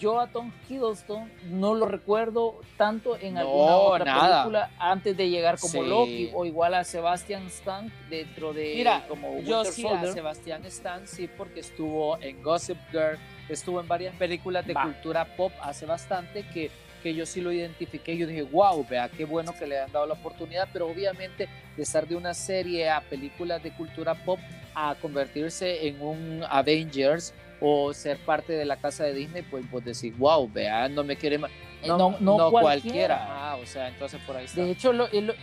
[0.00, 4.42] yo a Tom Hiddleston no lo recuerdo tanto en no, alguna otra nada.
[4.42, 5.88] película antes de llegar como Sí.
[5.88, 10.10] Loki o igual a Sebastian Stan dentro de Mira, como yo sí Soldier.
[10.10, 14.82] a Sebastián Stan sí porque estuvo en Gossip Girl, estuvo en varias películas de Va.
[14.84, 16.70] cultura pop hace bastante que,
[17.02, 18.16] que yo sí lo identifiqué.
[18.16, 21.82] Yo dije, wow, vea qué bueno que le han dado la oportunidad, pero obviamente de
[21.82, 24.38] estar de una serie a películas de cultura pop
[24.74, 29.84] a convertirse en un Avengers o ser parte de la casa de Disney, pues, pues
[29.84, 31.50] decir, wow, vea, no me quiere más.
[31.82, 33.26] Eh, no- no cualquiera.
[33.52, 34.62] Ah, o sea, entonces por ahí está.
[34.62, 35.34] De hecho, lo, es, lo,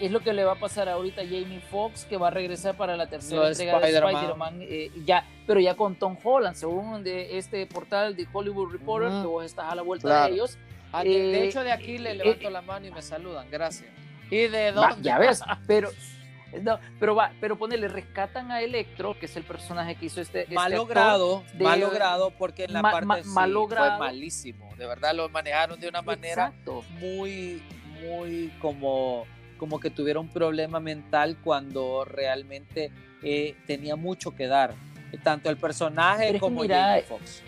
[0.00, 2.76] es lo que le va a pasar ahorita a Jamie Foxx, que va a regresar
[2.76, 4.58] para la tercera entrega de Spider-Man.
[4.62, 9.26] Eh, ya, pero ya con Tom Holland, según de este portal de Hollywood Reporter, que
[9.26, 10.26] vos estás a la vuelta Claro.
[10.28, 10.58] de ellos.
[10.92, 13.46] Ah, de, de Eh, hecho, de aquí le levanto eh, la mano y me saludan,
[13.50, 13.90] gracias.
[14.30, 15.02] ¿Y de Va, dónde?
[15.08, 15.90] ya ves, pero,
[16.62, 20.42] no, pero va, pero ponele, rescatan a Electro, que es el personaje que hizo este.
[20.42, 23.98] este mal logrado, de- mal logrado, porque en la ma- parte ma- sí mal fue
[23.98, 24.74] malísimo.
[24.76, 26.84] De verdad lo manejaron de una manera Exacto.
[27.00, 27.62] muy,
[28.02, 29.26] muy como,
[29.58, 32.90] como que tuviera un problema mental cuando realmente
[33.22, 34.74] eh, tenía mucho que dar.
[35.22, 37.42] Tanto el personaje como mira, Jamie Foxx.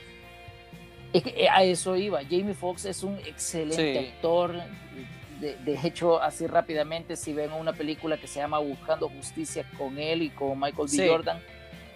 [1.13, 2.21] Es que eh, a eso iba.
[2.23, 4.09] Jamie Foxx es un excelente Sí.
[4.09, 4.55] actor.
[5.41, 9.99] De, de hecho, así rápidamente, si ven una película que se llama Buscando Justicia con
[9.99, 10.89] él y con Michael B.
[10.89, 11.09] Sí.
[11.09, 11.41] Jordan,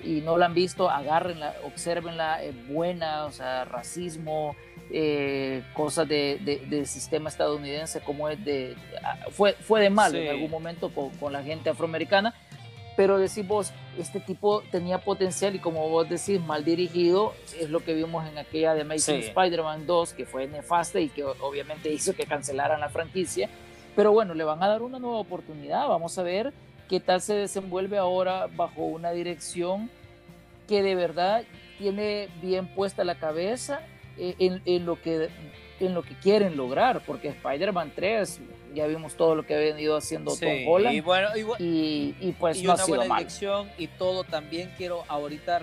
[0.05, 4.55] y no la han visto, agárrenla, observenla, es buena, o sea, racismo,
[4.91, 10.29] eh, cosas de, del sistema estadounidense, como es de, ah, fue, fue de mal en
[10.29, 12.35] algún momento con, con, la gente afroamericana,
[12.97, 17.81] pero decís vos, este tipo tenía potencial y como vos decís, mal dirigido, es lo
[17.81, 22.15] que vimos en aquella de Amazing Spider-Man 2, que fue nefasta y que obviamente hizo
[22.15, 23.49] que cancelaran la franquicia,
[23.97, 26.53] pero bueno, le van a dar una nueva oportunidad, vamos a ver
[26.89, 29.91] qué tal se desenvuelve ahora bajo una dirección
[30.69, 31.45] que de verdad
[31.79, 33.81] tiene bien puesta la cabeza
[34.17, 35.29] eh, en, lo, que,
[35.81, 38.41] en lo que quieren lograr, porque Spider-Man 3
[38.75, 42.59] ya vimos todo lo que ha venido haciendo Tom Holland y, bueno, y, y, pues
[42.59, 45.61] y una buena dirección y todo también quiero ahorita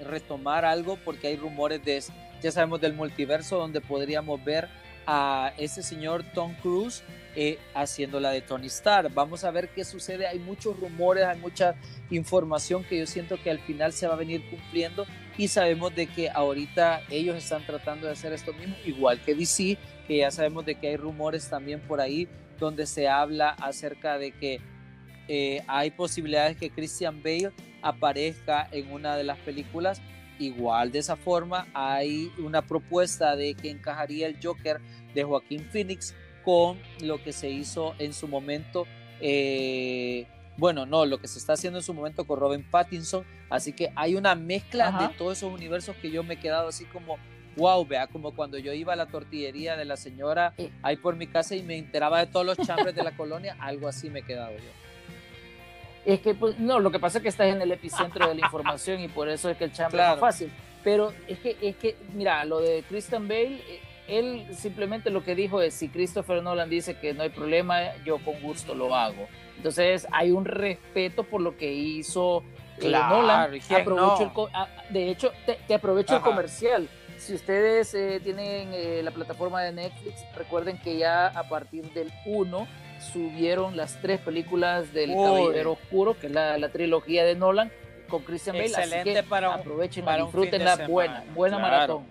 [0.00, 2.02] retomar algo porque hay rumores de
[2.42, 4.68] ya sabemos del multiverso donde podríamos ver
[5.06, 7.02] a ese señor Tom Cruise
[7.36, 9.12] eh, haciendo la de Tony Stark.
[9.12, 10.26] Vamos a ver qué sucede.
[10.26, 11.74] Hay muchos rumores, hay mucha
[12.10, 16.06] información que yo siento que al final se va a venir cumpliendo y sabemos de
[16.06, 19.76] que ahorita ellos están tratando de hacer esto mismo, igual que DC,
[20.06, 22.28] que ya sabemos de que hay rumores también por ahí
[22.58, 24.60] donde se habla acerca de que
[25.28, 27.52] eh, hay posibilidades que Christian Bale
[27.82, 30.00] aparezca en una de las películas
[30.38, 34.80] Igual de esa forma hay una propuesta de que encajaría el Joker
[35.14, 38.86] de Joaquín Phoenix con lo que se hizo en su momento,
[39.20, 40.26] eh,
[40.56, 43.24] bueno, no, lo que se está haciendo en su momento con Robin Pattinson.
[43.48, 46.84] Así que hay una mezcla de todos esos universos que yo me he quedado así
[46.86, 47.16] como,
[47.56, 51.26] wow, vea, como cuando yo iba a la tortillería de la señora ahí por mi
[51.26, 54.22] casa y me enteraba de todos los chambres de la colonia, algo así me he
[54.22, 54.84] quedado yo.
[56.04, 58.40] Es que, pues, no, lo que pasa es que estás en el epicentro de la
[58.42, 60.52] información y por eso es que el chambre es más fácil.
[60.82, 65.34] Pero es que, es que, mira, lo de Christian Bale, eh, él simplemente lo que
[65.34, 69.26] dijo es, si Christopher Nolan dice que no hay problema, yo con gusto lo hago.
[69.56, 72.44] Entonces hay un respeto por lo que hizo
[72.80, 73.58] eh, Nolan.
[73.70, 76.86] Aprovecho ah, de hecho, te, aprovecho el comercial.
[77.24, 82.68] Si ustedes eh, tienen la plataforma de Netflix, recuerden que ya a partir del 1
[83.00, 87.72] subieron las tres películas del Caballero Oscuro, que es la, trilogía de Nolan,
[88.08, 88.66] con Christian Bale.
[88.66, 92.04] Excelente para aprovechen, disfruten la buena, buena maratón.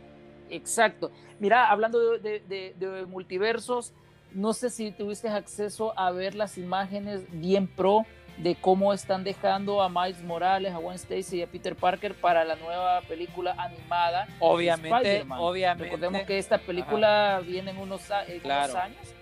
[0.49, 1.11] Exacto.
[1.39, 3.93] Mira, hablando de, multiversos,
[4.31, 8.05] no sé si tuviste acceso a ver las imágenes bien pro
[8.37, 12.43] de cómo están dejando a Miles Morales, a Gwen Stacy y a Peter Parker para
[12.43, 14.27] la nueva película animada.
[14.39, 15.83] Obviamente, obviamente.
[15.83, 19.13] Recordemos que esta película viene en unos, en unos años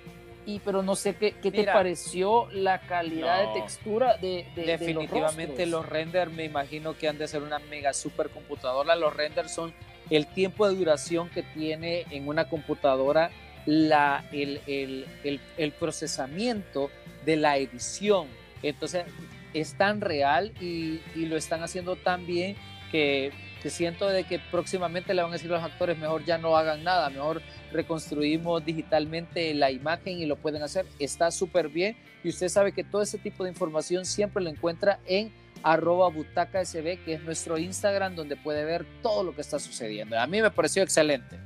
[0.46, 5.86] y pero no sé qué, qué te pareció la calidad de textura de, definitivamente los,
[5.86, 9.74] renders me imagino que han de ser una mega super computadora los renders son
[10.10, 13.30] el tiempo de duración que tiene en una computadora
[13.66, 16.90] la, el, el, el, el procesamiento
[17.24, 18.28] de la edición
[18.64, 19.06] entonces
[19.54, 22.56] es tan real y, lo están haciendo tan bien
[22.92, 23.32] que,
[23.62, 26.58] que siento de que próximamente le van a decir a los actores mejor ya no
[26.58, 27.42] hagan nada mejor
[27.72, 30.86] reconstruimos digitalmente la imagen y lo pueden hacer.
[31.00, 35.00] Está súper bien y usted sabe que todo ese tipo de información siempre lo encuentra
[35.06, 35.34] en
[35.64, 40.20] arroba butaca sb, que es nuestro Instagram donde puede ver todo lo que está sucediendo.
[40.20, 41.40] A mí me pareció excelente.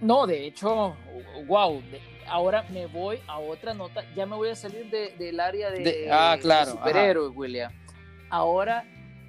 [0.00, 0.96] No, de hecho,
[1.46, 1.82] wow,
[2.28, 6.36] ahora me voy a otra nota, ya me voy a salir del área de, ah,
[6.40, 7.72] claro, superhéroes, William.
[8.30, 8.84] Ahora,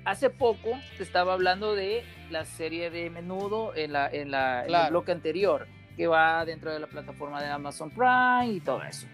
[0.06, 4.90] hace poco te estaba hablando de la serie de Menudo en, la, en, la, el
[4.90, 9.08] bloque anterior, que va dentro de la plataforma de Amazon Prime y todo eso.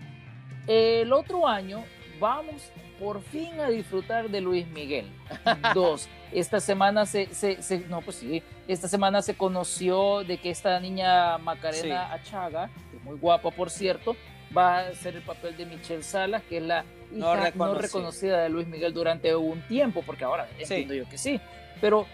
[0.68, 1.84] El otro año
[2.20, 5.12] vamos por fin a disfrutar de Luis Miguel.
[5.74, 10.80] Dos, esta semana se, se, no, pues sí, esta semana se conoció de que esta
[10.80, 14.16] niña Macarena Achaga, que muy guapa por cierto,
[14.56, 18.42] va a ser el papel de Michelle Salas, que es la hija no, reconocida.
[18.44, 21.40] de Luis Miguel durante un tiempo, porque ahora entiendo yo que sí.
[21.80, 22.06] Pero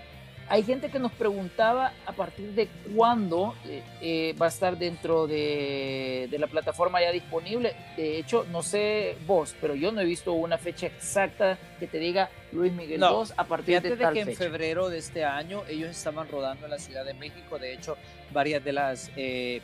[0.49, 5.27] hay gente que nos preguntaba a partir de cuándo eh, eh, va a estar dentro
[5.27, 7.75] de, la plataforma ya disponible.
[7.95, 11.99] De hecho, no sé vos, pero yo no he visto una fecha exacta que te
[11.99, 15.89] diga Luis Miguel 2 a partir de tal que en febrero de este año ellos
[15.89, 17.59] estaban rodando en la Ciudad de México.
[17.59, 17.97] De hecho,
[18.31, 19.61] varias de las eh,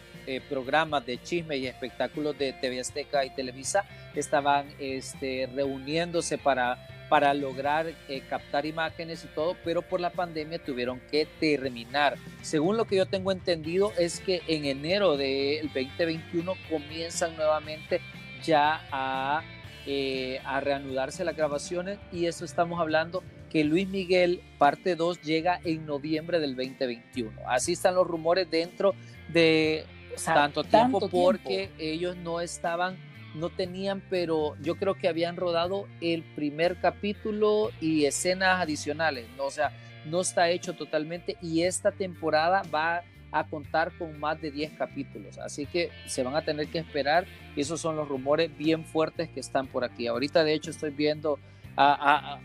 [0.50, 6.78] programas de chisme y espectáculos de TV Azteca y Televisa estaban este, reuniéndose para
[7.14, 12.16] para lograr eh, captar imágenes y todo, pero por la pandemia tuvieron que terminar.
[12.42, 18.02] Según lo que yo tengo entendido es que en enero del 2021 comienzan nuevamente
[18.44, 19.44] ya a,
[19.86, 25.60] eh, a reanudarse las grabaciones y eso estamos hablando que Luis Miguel parte 2 llega
[25.64, 27.42] en noviembre del 2021.
[27.48, 28.96] Así están los rumores dentro
[29.32, 29.86] de
[30.26, 32.98] tanto tiempo porque ellos no estaban
[33.36, 39.46] no tenían, pero yo creo que habían rodado el primer capítulo y escenas adicionales, ¿no?
[39.46, 39.72] o sea,
[40.06, 45.40] no está hecho totalmente y esta temporada va a contar con más de 10 capítulos,
[45.40, 47.26] así que se van a tener que esperar
[47.56, 50.08] esos son los rumores bien fuertes que están por aquí.
[50.08, 51.40] Ahorita de hecho estoy viendo
[51.76, 52.40] a,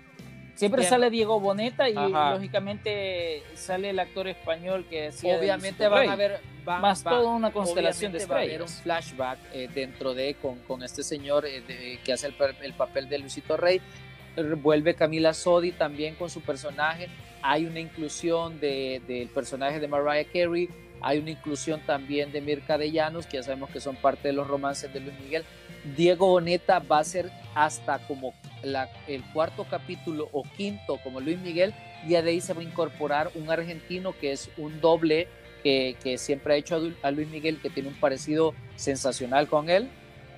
[0.54, 6.16] Siempre sale Diego Boneta y lógicamente sale el actor español que decía Obviamente van a
[6.16, 6.40] ver
[6.76, 8.36] más toda una constelación de estrellas.
[8.36, 12.26] Va a haber un flashback eh, dentro de con, con este señor eh, que hace
[12.26, 13.80] el, el, papel de Luisito Rey.
[14.62, 17.08] Vuelve Camila Sodi también con su personaje.
[17.42, 20.68] Hay una inclusión del de, personaje de Mariah Carey.
[21.00, 24.34] Hay una inclusión también de Mirka de Llanos, que ya sabemos que son parte de
[24.34, 25.44] los romances de Luis Miguel.
[25.96, 28.34] Diego Boneta va a ser hasta como
[29.06, 31.72] el cuarto capítulo o quinto como Luis Miguel,
[32.04, 35.28] y de ahí se va a incorporar un argentino que es un doble
[35.62, 39.88] que, que siempre ha hecho a Luis Miguel, que tiene un parecido sensacional con él.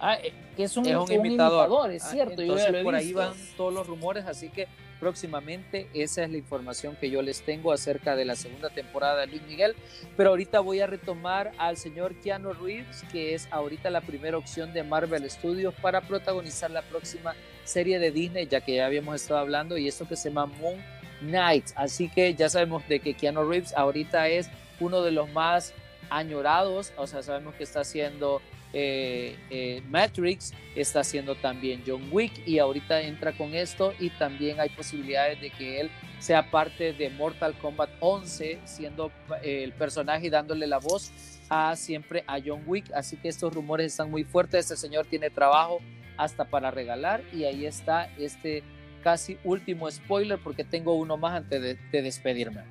[0.00, 1.90] Ah, eh, que es un, imitador.
[1.92, 2.40] es ah, cierto.
[2.40, 4.66] Entonces, por ahí van todos los rumores, así que
[4.98, 9.26] próximamente esa es la información que yo les tengo acerca de la segunda temporada de
[9.28, 9.74] Luis Miguel.
[10.16, 14.72] Pero ahorita voy a retomar al señor Keanu Reeves, que es ahorita la primera opción
[14.72, 19.40] de Marvel Studios para protagonizar la próxima serie de Disney, ya que ya habíamos estado
[19.40, 20.82] hablando, y esto que se llama Moon
[21.20, 21.66] Knight.
[21.76, 24.48] Así que ya sabemos de que Keanu Reeves ahorita es
[24.80, 25.74] uno de los más
[26.10, 32.46] añorados, o sea, sabemos que está haciendo eh, eh, Matrix, está haciendo también John Wick
[32.46, 37.10] y ahorita entra con esto y también hay posibilidades de que él sea parte de
[37.10, 39.10] Mortal Kombat 11, siendo
[39.42, 41.12] eh, el personaje y dándole la voz
[41.48, 45.30] a siempre a John Wick, así que estos rumores están muy fuertes, este señor tiene
[45.30, 45.80] trabajo
[46.16, 48.62] hasta para regalar y ahí está este
[49.02, 52.62] casi último spoiler porque tengo uno más antes de, despedirme.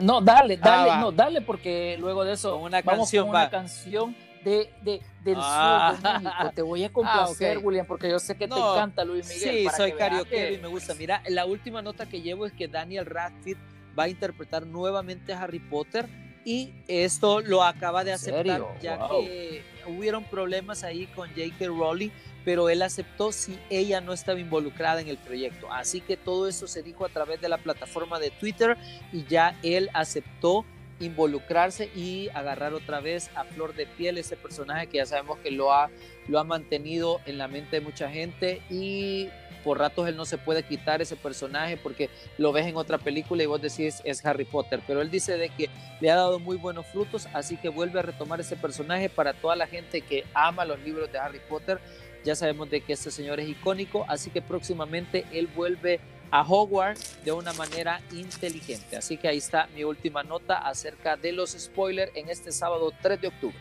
[0.00, 4.70] No, dale, dale, ah, no, dale porque luego de eso una canción, una canción de,
[4.82, 5.94] de, del ah.
[5.94, 6.52] sur de México.
[6.54, 9.68] Te voy a complacer, ah, William, porque yo sé que te encanta Luis Miguel.
[9.68, 10.94] Sí, soy carioquero y me gusta.
[10.94, 13.60] Mira, la última nota que llevo es que Daniel Radcliffe
[13.98, 16.08] va a interpretar nuevamente a Harry Potter
[16.44, 21.66] y esto lo acaba de aceptar ya que hubieron problemas ahí con J.K.
[21.66, 22.10] Rowling
[22.48, 25.70] pero él aceptó si ella no estaba involucrada en el proyecto.
[25.70, 28.78] Así que todo eso se dijo a través de la plataforma de Twitter
[29.12, 30.64] y ya él aceptó
[30.98, 35.50] involucrarse y agarrar otra vez a flor de piel ese personaje que ya sabemos que
[35.50, 35.90] lo ha,
[36.26, 39.28] lo ha mantenido en la mente de mucha gente y
[39.62, 43.42] por ratos él no se puede quitar ese personaje porque lo ves en otra película
[43.42, 45.68] y vos decís es Harry Potter, pero él dice de que
[46.00, 49.54] le ha dado muy buenos frutos, así que vuelve a retomar ese personaje para toda
[49.56, 51.78] la gente que ama los libros de Harry Potter.
[52.24, 56.00] Ya sabemos de que este señor es icónico, así que próximamente él vuelve
[56.30, 58.96] a Hogwarts de una manera inteligente.
[58.96, 63.20] Así que ahí está mi última nota acerca de los spoilers en este sábado 3
[63.20, 63.58] de octubre.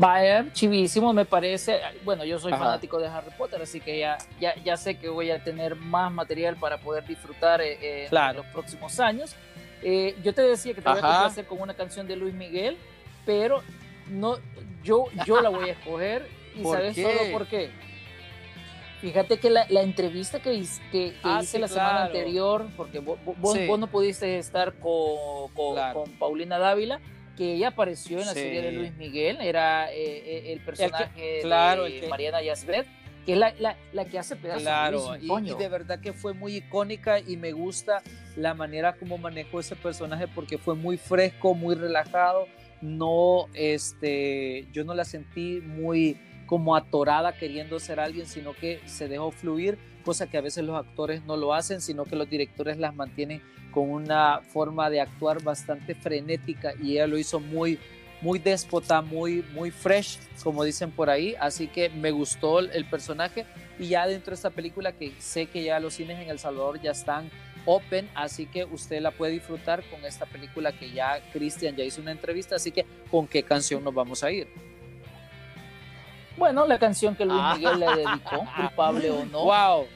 [0.00, 1.78] Vaya, chivísimo, me parece.
[2.04, 5.30] Bueno, yo soy fanático de Harry Potter, así que ya, ya, ya, sé que voy
[5.30, 9.36] a tener más material para poder disfrutar eh, eh, en los próximos años.
[9.82, 12.78] Eh, yo te decía que te voy a hacer con una canción de Luis Miguel,
[13.26, 13.62] pero
[14.08, 14.38] no,
[14.82, 16.26] yo, yo la voy a escoger
[16.56, 17.70] y sabes solo por qué
[19.00, 23.18] Fíjate que la, entrevista que, que, ah, hice la semana anterior, porque vos,
[23.78, 27.00] no pudiste estar con, con, Paulina Dávila,
[27.34, 32.06] que ella apareció en la serie de Luis Miguel, era eh, eh, el personaje de
[32.10, 32.86] Mariana Yasbet,
[33.24, 33.54] que es la,
[33.92, 38.02] la, que hace pedazos claro, y, de verdad que fue muy icónica y me gusta
[38.36, 42.46] la manera como manejó ese personaje porque fue muy fresco, muy relajado,
[42.82, 46.18] no, este, yo no la sentí muy
[46.50, 50.76] como atorada queriendo ser alguien, sino que se dejó fluir, cosa que a veces los
[50.76, 53.40] actores no lo hacen, sino que los directores las mantienen
[53.70, 57.78] con una forma de actuar bastante frenética y ella lo hizo muy
[58.20, 63.46] muy déspota, muy muy fresh, como dicen por ahí, así que me gustó el personaje.
[63.78, 66.82] Y ya dentro de esta película que sé que ya los cines en El Salvador
[66.82, 67.30] ya están
[67.64, 72.00] open, así que usted la puede disfrutar con esta película que ya Cristian ya hizo
[72.00, 74.48] una entrevista, así que con qué canción nos vamos a ir.
[76.40, 77.54] Bueno, la canción que Luis ah.
[77.54, 79.44] Miguel le dedicó, culpable o no.
[79.44, 79.86] Wow.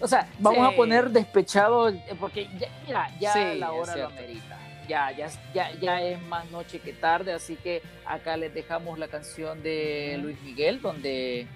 [0.00, 4.58] O sea, vamos a poner despechado, eh, porque ya, mira, ya la hora lo amerita.
[4.88, 9.08] Ya, ya, ya, ya es más noche que tarde, así que acá les dejamos la
[9.08, 11.46] canción de Luis Miguel, donde,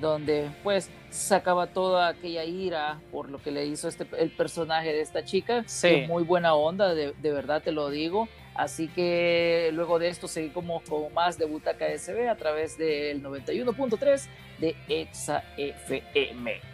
[0.00, 5.02] donde pues sacaba toda aquella ira por lo que le hizo este, el personaje de
[5.02, 5.64] esta chica.
[5.66, 6.06] Sí.
[6.08, 8.26] muy buena onda, de, de verdad te lo digo.
[8.60, 14.26] Así que luego de esto seguimos con más de Butaca SB a través del 91.3
[14.58, 16.69] de Exa FM.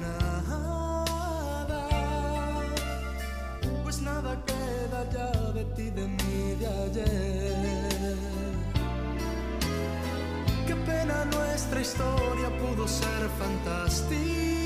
[0.00, 1.78] Nada,
[3.82, 8.16] pues nada queda ya de ti, de mí, de ayer.
[10.66, 14.59] Qué pena nuestra historia pudo ser fantástica.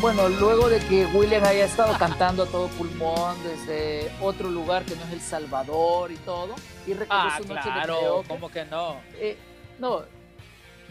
[0.00, 4.96] Bueno, luego de que William haya estado cantando a todo pulmón desde otro lugar que
[4.96, 6.54] no es El Salvador y todo,
[6.86, 8.96] y recordó Ah, su noche de claro, karaoke, ¿cómo que no?
[9.18, 9.36] eh,
[9.78, 10.02] no,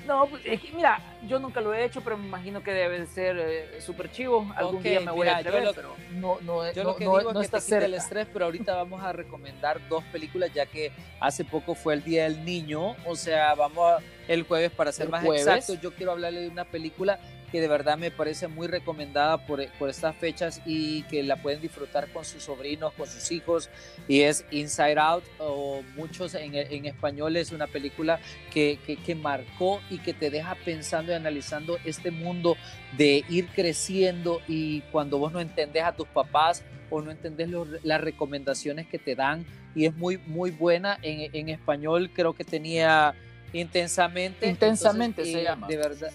[0.05, 2.99] no, pues, es que, mira, yo nunca lo he hecho, pero me imagino que debe
[2.99, 4.47] de ser eh, súper chivo.
[4.55, 7.05] Algún día me voy mira, a atrever, lo- pero no, no, Yo no, lo que
[7.05, 7.97] no- digo no es que está quite el cerca.
[7.97, 12.23] estrés, pero ahorita vamos a recomendar dos películas, ya que hace poco fue el Día
[12.25, 13.97] del Niño, o sea, vamos a-
[14.27, 15.47] el jueves para ser El más jueves.
[15.47, 15.73] exacto.
[15.81, 17.19] Yo quiero hablarle de una película
[17.49, 21.61] que de verdad me parece muy recomendada por, por estas fechas y que la pueden
[21.61, 23.69] disfrutar con sus sobrinos, con sus hijos,
[24.07, 28.19] y es Inside Out, o muchos en, en español es una película
[28.53, 32.55] que, que, que marcó y que te deja pensando y analizando este mundo
[32.97, 37.67] de ir creciendo y cuando vos no entendés a tus papás o no entendés lo-
[37.83, 39.45] las recomendaciones que te dan
[39.75, 43.13] y es muy muy buena en, en español creo que tenía
[43.53, 45.67] intensamente Intensamente se eh, llama.
[45.67, 46.11] de verdad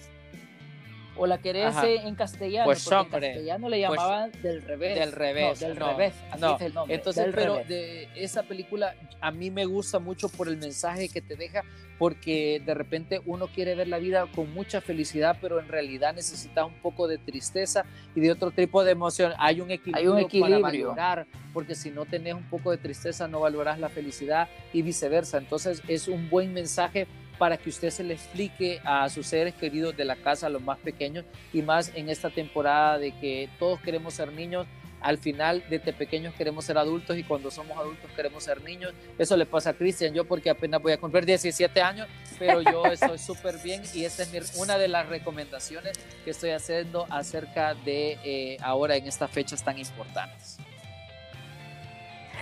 [1.17, 1.87] O la querés Ajá.
[1.89, 4.99] en castellano, Pues, porque hombre, en castellano le pues, llamaban del revés.
[4.99, 6.13] del revés, No, del no, revés.
[6.31, 6.55] Así no.
[6.55, 6.95] es el nombre.
[6.95, 7.67] Entonces, pero revés.
[7.69, 11.63] de esa película a mí me gusta mucho por el mensaje que te deja,
[11.97, 16.65] porque de repente uno quiere ver la vida con mucha felicidad, pero en realidad necesita
[16.65, 19.31] un poco de tristeza y de otro tipo de emoción.
[19.37, 20.61] Hay un equilibrio, para equilibrio.
[20.89, 25.37] valorar, porque si no tenés un poco de tristeza no valorás la felicidad y viceversa.
[25.37, 27.07] Entonces es un buen mensaje
[27.37, 30.61] para que usted se le explique a sus seres queridos de la casa, a los
[30.61, 34.67] más pequeños, y más en esta temporada de que todos queremos ser niños,
[35.01, 38.91] al final desde pequeños queremos ser adultos y cuando somos adultos queremos ser niños.
[39.19, 42.07] Eso le pasa a Cristian, yo porque apenas voy a cumplir 17 años,
[42.39, 47.05] pero yo estoy súper bien y esta es una de las recomendaciones que estoy haciendo
[47.11, 50.57] acerca de eh, ahora en estas fechas tan importantes.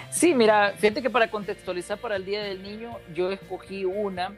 [0.10, 4.38] Sí, mira, fíjate que para contextualizar para el Día del Niño, yo escogí una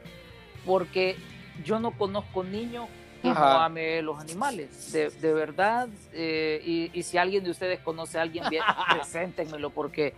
[0.66, 1.16] porque
[1.64, 2.88] yo no conozco niño
[3.22, 5.88] que no ame los animales, de, verdad.
[6.12, 10.14] Eh, y, si alguien de ustedes conoce a alguien, bien, preséntenmelo, porque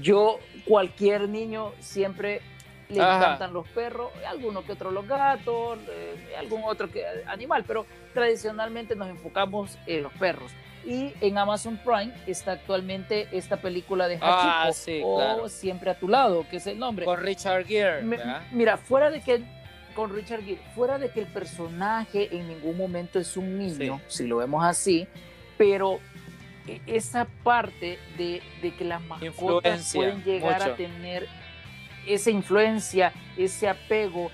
[0.00, 2.42] yo, cualquier niño, siempre
[2.88, 7.86] le encantan los perros, alguno que otro los gatos, eh, algún otro que, animal, pero
[8.12, 10.52] tradicionalmente nos enfocamos en los perros.
[10.86, 16.08] Y en Amazon Prime está actualmente esta película de ah, Hachiko, o Siempre a tu
[16.08, 17.06] lado, que es el nombre.
[17.06, 18.02] Con Richard Gere.
[18.52, 19.42] mira, fuera de que
[19.94, 24.26] con Richard Gere, fuera de que el personaje en ningún momento es un niño, si
[24.26, 25.06] lo vemos así,
[25.56, 26.00] pero
[26.66, 28.42] e, esa parte de,
[28.76, 31.28] que las mascotas pueden llegar a tener
[32.06, 34.30] esa influencia, ese apego,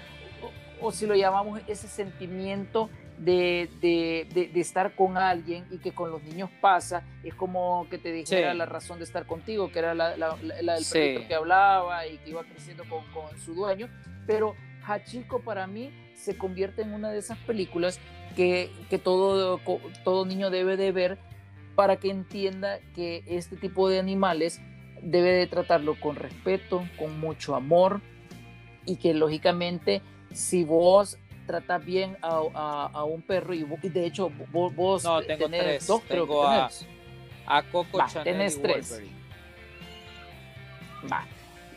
[0.80, 2.88] o, si lo llamamos ese sentimiento
[3.18, 3.68] de,
[4.54, 8.66] estar con alguien y que con los niños pasa, es como que te dijera la
[8.66, 12.84] razón de estar contigo, que era la, del perrito que hablaba y que iba creciendo
[12.88, 13.88] con, con su dueño,
[14.26, 14.54] pero
[14.86, 18.00] Hachiko para mí se convierte en una de esas películas
[18.36, 18.70] que,
[19.02, 19.60] todo,
[20.04, 21.18] todo niño debe de ver
[21.74, 24.60] para que entienda que este tipo de animales
[25.02, 28.00] debe de tratarlo con respeto, con mucho amor
[28.84, 30.02] y que lógicamente
[30.32, 35.86] si vos tratas bien a, un perro y, de hecho vos, no, tengo tenés tres.
[35.86, 36.70] dos, tengo a,
[37.46, 39.02] a, Coco tenés y tres.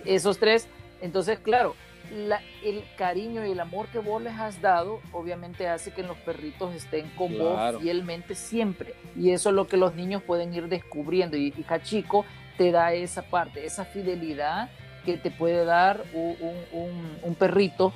[0.06, 0.68] esos tres,
[1.02, 1.76] entonces claro,
[2.12, 6.74] el cariño y el amor que vos les has dado, obviamente hace que los perritos
[6.76, 8.96] estén con vos fielmente siempre.
[9.16, 11.38] Y eso es lo que los niños pueden ir descubriendo.
[11.38, 12.26] Y, y Hachiko
[12.58, 14.70] te da esa parte, esa fidelidad
[15.06, 17.94] que te puede dar un, perrito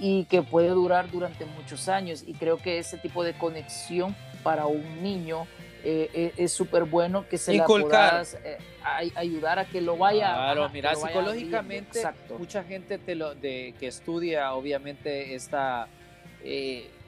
[0.00, 2.24] y que puede durar durante muchos años.
[2.26, 5.46] Y creo que ese tipo de conexión para un niño
[5.84, 8.58] eh, eh, es súper bueno que se la puedas eh,
[9.14, 12.02] ayudar a que lo vaya claro mira psicológicamente
[12.36, 15.88] mucha gente te lo, de, que estudia obviamente esta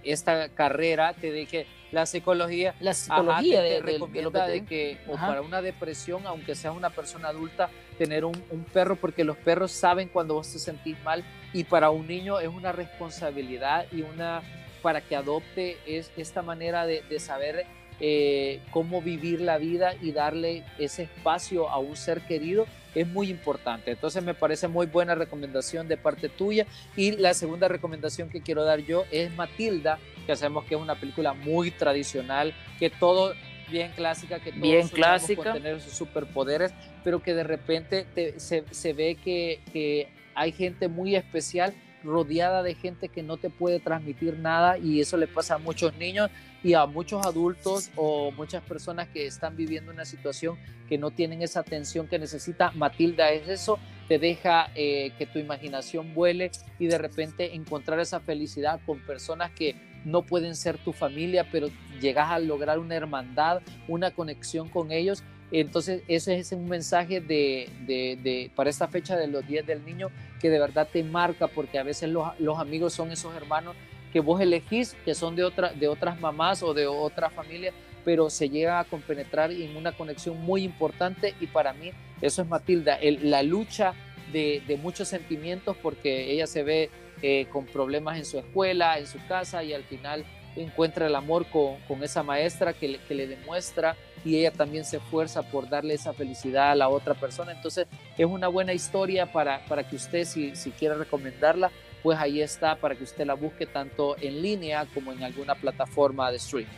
[0.05, 5.63] esta carrera te dije la psicología la psicología de, recomienda de, que o para una
[5.63, 8.35] depresión aunque seas una persona adulta tener un,
[8.73, 12.49] perro porque los perros saben cuando vos te sentís mal y para un niño es
[12.49, 14.43] una responsabilidad y una
[14.81, 17.67] para que adopte es esta manera de, de saber
[18.01, 23.29] eh, cómo vivir la vida y darle ese espacio a un ser querido es muy
[23.31, 23.91] importante.
[23.91, 26.67] Entonces me parece muy buena recomendación de parte tuya.
[26.97, 30.95] Y la segunda recomendación que quiero dar yo es Matilda, que sabemos que es una
[30.95, 33.35] película muy tradicional, que todo
[33.71, 35.43] bien clásica, que todos bien clásica.
[35.43, 36.73] con tener sus superpoderes,
[37.05, 38.07] pero que de repente
[38.39, 41.73] se, se, ve que, que hay gente muy especial
[42.05, 45.97] rodeada de gente que no te puede transmitir nada y eso le pasa a muchos
[45.97, 46.31] niños
[46.63, 51.43] y a muchos adultos o muchas personas que están viviendo una situación que no tienen
[51.43, 52.71] esa atención que necesita.
[52.73, 53.79] Matilda es eso,
[54.09, 59.51] te deja eh, que tu imaginación vuele y de repente encontrar esa felicidad con personas
[59.53, 61.69] que no pueden ser tu familia, pero
[62.01, 65.23] llegas a lograr una hermandad, una conexión con ellos
[65.53, 70.09] entonces, ese es un mensaje de, para esta fecha de los días del niño
[70.41, 73.75] que de verdad te marca, porque a veces los, amigos son esos hermanos
[74.13, 77.73] que vos elegís, que son de, otra, de otras mamás o de otra familia,
[78.05, 81.91] pero se llega a compenetrar en una conexión muy importante y para mí
[82.21, 83.95] eso es Matilda, la lucha
[84.33, 86.91] de, muchos sentimientos porque ella se ve
[87.23, 90.25] eh, con problemas en su escuela, en su casa y al final
[90.57, 95.43] encuentra el amor con, esa maestra que que le demuestra y ella también se esfuerza
[95.43, 97.53] por darle esa felicidad a la otra persona.
[97.53, 97.87] Entonces
[98.17, 101.71] es una buena historia para, para que usted, si, si quiere recomendarla,
[102.03, 106.31] pues ahí está para que usted la busque tanto en línea como en alguna plataforma
[106.31, 106.69] de streaming.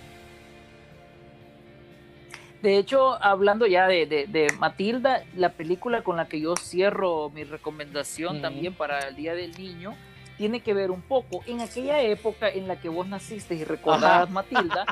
[2.63, 7.43] De hecho, hablando ya de, de, Matilda, la película con la que yo cierro mi
[7.43, 9.97] recomendación también para el Día del Niño,
[10.43, 14.29] tiene que ver un poco en aquella época en la que vos naciste y recordabas
[14.29, 14.85] Matilda,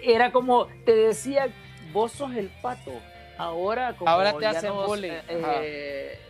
[0.00, 1.48] era como, te decía,
[1.92, 2.92] vos sos el pato.
[3.36, 5.10] Ahora, como ahora te hacen bullying.
[5.28, 6.20] Eh,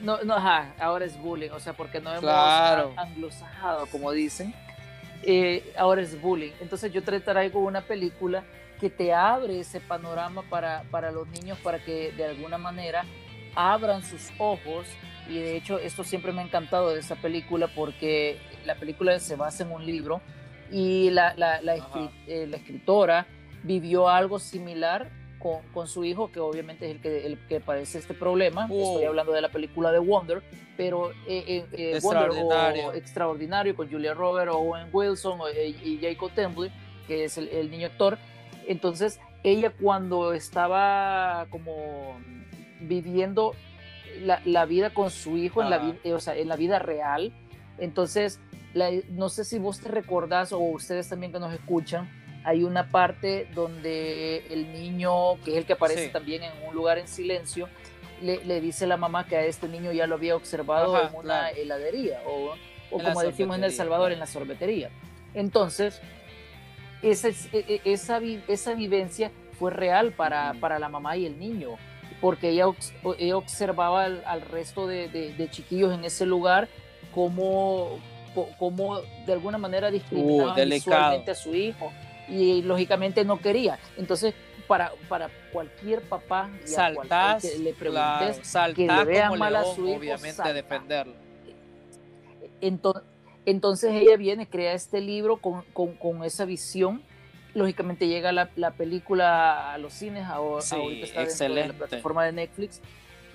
[0.00, 4.54] no, no, ajá, ahora es bullying, o sea, porque no hemos anglosajado, como dicen.
[5.24, 6.52] Eh, ahora es bullying.
[6.60, 8.44] Entonces yo te traigo una película
[8.78, 13.04] que te abre ese panorama para, para los niños, para que de alguna manera
[13.54, 14.86] abran sus ojos.
[15.28, 19.36] Y de hecho, esto siempre me ha encantado de esa película porque la película se
[19.36, 20.20] basa en un libro
[20.70, 21.76] y la, la, la,
[22.26, 23.26] eh, la escritora
[23.62, 27.98] vivió algo similar con, con, su hijo, que obviamente es el que, el que padece
[27.98, 28.62] este problema.
[28.62, 30.42] Estoy hablando de la película de Wonder,
[30.76, 32.84] pero eh, eh, extraordinario.
[32.84, 35.40] Wonder, o, extraordinario con Julia Roberts, Owen Wilson
[35.82, 36.72] y Jacob Tremblay,
[37.06, 38.18] que es el, el, niño actor.
[38.66, 42.18] Entonces, ella cuando estaba como
[42.84, 43.54] viviendo
[44.20, 47.32] la, la vida con su hijo en, la, o sea, en la vida real,
[47.78, 48.40] entonces,
[48.72, 52.08] la, no sé si vos te recordás o ustedes también que nos escuchan,
[52.44, 56.98] hay una parte donde el niño, que es el que aparece también en un lugar
[56.98, 57.68] en silencio,
[58.20, 61.14] le, le, dice a la mamá que a este niño ya lo había observado en
[61.14, 62.54] una heladería o,
[62.90, 64.90] o como decimos en El Salvador, en la sorbetería.
[65.34, 66.00] Entonces,
[67.02, 71.76] esa, e, e, esa, esa vivencia fue real para, para la mamá y el niño,
[72.20, 72.66] porque ella,
[73.18, 76.68] ella observaba al, al resto de, de, de, chiquillos en ese lugar
[77.14, 77.98] como,
[78.58, 81.92] como de alguna manera discriminaban uh, visualmente a su hijo
[82.28, 83.78] y lógicamente no quería.
[83.96, 84.34] Entonces,
[84.66, 88.40] para, para cualquier papá saltás, que le preguntes
[88.74, 91.14] que le vean mal a su hijo, obviamente defenderlo.
[92.60, 93.02] Entonces,
[93.46, 97.02] entonces ella viene, crea este libro con, con, con esa visión.
[97.54, 101.60] Lógicamente llega la, la, película a los cines, ahora, sí, ahorita está excelente.
[101.62, 102.80] en la plataforma de Netflix.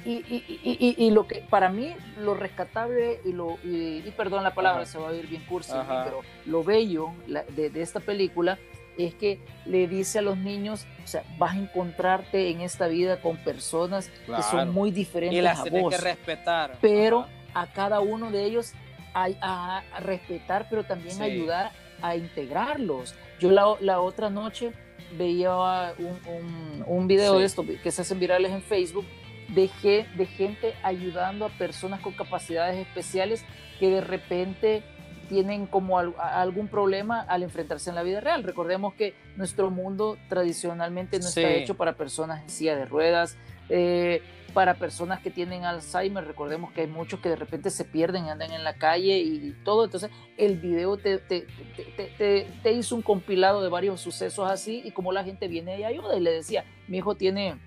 [0.06, 4.54] Y, y, y, y, lo que para mí lo rescatable y lo y, perdón la
[4.54, 4.92] palabra Ajá.
[4.92, 5.74] se va a ir bien cursi
[6.06, 8.58] pero lo bello la, de, de, esta película
[8.98, 13.22] es que le dice a los niños, o sea, vas a encontrarte en esta vida
[13.22, 14.44] con personas claro.
[14.44, 16.78] que son muy diferentes y las a tienes vos, que respetar.
[16.82, 17.22] pero
[17.54, 17.62] Ajá.
[17.62, 18.74] a cada uno de ellos
[19.14, 21.24] a, a, a respetar, pero también sí.
[21.24, 23.16] ayudar a integrarlos.
[23.40, 24.72] Yo la, la otra noche
[25.18, 27.40] veía un, un, un video sí.
[27.40, 29.06] de esto que se hacen virales en Facebook
[29.50, 29.70] de,
[30.16, 33.44] de gente ayudando a personas con capacidades especiales
[33.80, 34.84] que de repente
[35.28, 38.44] tienen como algún problema al enfrentarse en la vida real.
[38.44, 41.40] Recordemos que nuestro mundo tradicionalmente no sí.
[41.40, 43.38] está hecho para personas en silla de ruedas,
[43.70, 46.26] eh, para personas que tienen Alzheimer.
[46.26, 49.86] Recordemos que hay muchos que de repente se pierden, andan en la calle y todo.
[49.86, 51.48] Entonces, el video te, te,
[52.18, 56.18] te, hizo un compilado de varios sucesos así y como la gente viene y ayuda.
[56.18, 57.60] Y le decía, mi hijo tiene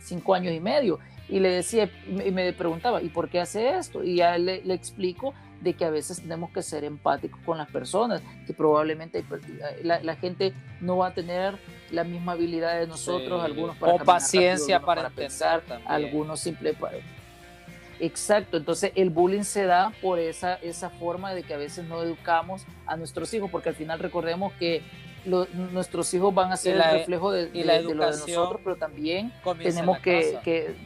[0.00, 0.98] cinco años y medio.
[1.28, 4.02] Y le decía, y me preguntaba, ¿y por qué hace esto?
[4.02, 7.70] Y ya le, le explico de que a veces tenemos que ser empáticos con las
[7.70, 9.24] personas, que probablemente
[9.82, 11.58] la, la gente no va a tener
[11.90, 13.46] la misma habilidad de nosotros, sí.
[13.46, 15.90] algunos para o paciencia rápido, para, para pensar, también.
[15.90, 16.98] algunos simple para...
[18.00, 22.00] Exacto, entonces el bullying se da por esa, esa forma de que a veces no
[22.00, 24.82] educamos a nuestros hijos, porque al final recordemos que
[25.24, 28.60] lo, nuestros hijos van a ser la, el reflejo de, de, de, lo de nosotros,
[28.62, 30.76] pero también tenemos que, que,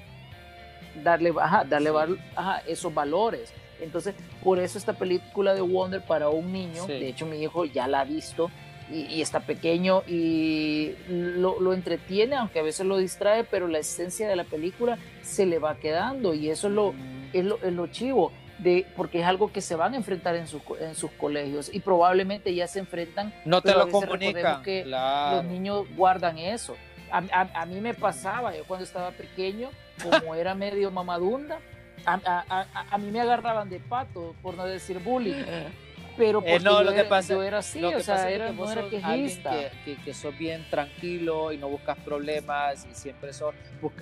[1.03, 1.91] darle, ajá, darle
[2.35, 3.53] ajá, esos valores.
[3.83, 6.93] Entonces, por eso esta película de Wonder para un niño, sí.
[6.93, 8.51] de hecho mi hijo ya la ha visto
[8.91, 13.79] y, y está pequeño y lo, lo, entretiene, aunque a veces lo distrae, pero la
[13.79, 17.31] esencia de la película se le va quedando y eso es lo, mm.
[17.33, 18.33] es lo, es lo chivo.
[18.59, 21.81] De, porque es algo que se van a enfrentar en, su, en sus colegios y
[21.81, 23.35] probablemente ya se enfrentan.
[23.45, 24.63] No te lo comunican.
[24.63, 25.39] que claro.
[25.39, 26.77] los niños guardan eso.
[27.11, 29.71] A, a, a, mí me pasaba, yo cuando estaba pequeño,
[30.01, 31.59] como era medio mamadunda,
[32.07, 35.45] a, a, mí me agarraban de pato, por no decir bullying.
[36.17, 38.31] Pero eh, no, lo que era, pasa, yo era así, lo que o sea, pasa
[38.31, 39.51] era, es que no era quejista.
[39.51, 43.55] Que, que, que, sos bien tranquilo y no buscas problemas y siempre sos...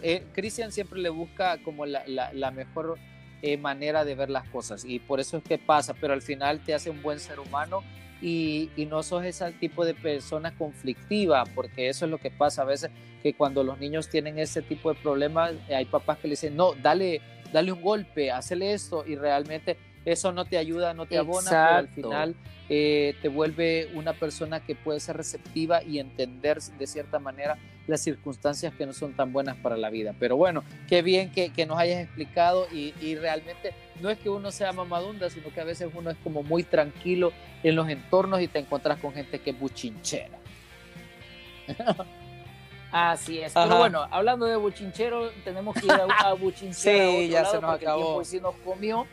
[0.03, 2.99] Eh, Cristian siempre le busca como la, la, la mejor
[3.43, 6.61] eh, manera de ver las cosas y por eso es que pasa, pero al final
[6.61, 7.83] te hace un buen ser humano
[8.21, 12.61] y, y, no sos ese tipo de persona conflictiva, porque eso es lo que pasa
[12.61, 12.91] a veces,
[13.23, 16.75] que cuando los niños tienen ese tipo de problemas, hay papás que le dicen, no,
[16.75, 17.23] dale,
[17.53, 21.91] dale un golpe, hazle esto, y realmente eso no te ayuda, no te abona, Exacto.
[21.95, 22.37] pero al final
[22.69, 28.01] eh, te vuelve una persona que puede ser receptiva y entender de cierta manera las
[28.01, 30.15] circunstancias que no son tan buenas para la vida.
[30.19, 34.31] Pero bueno, qué bien que, que nos hayas explicado y, y, realmente no es que
[34.31, 37.33] uno sea mamadunda, sino que a veces uno es como muy tranquilo
[37.63, 40.39] en los entornos y te encuentras con gente que es buchinchera.
[42.93, 43.57] Así es.
[43.57, 43.67] Ajá.
[43.67, 47.11] Pero bueno, hablando de buchinchero, tenemos que ir a, a buchinchero.
[47.21, 48.21] sí, ya se nos acabó.
[48.21, 49.07] El sí nos comió.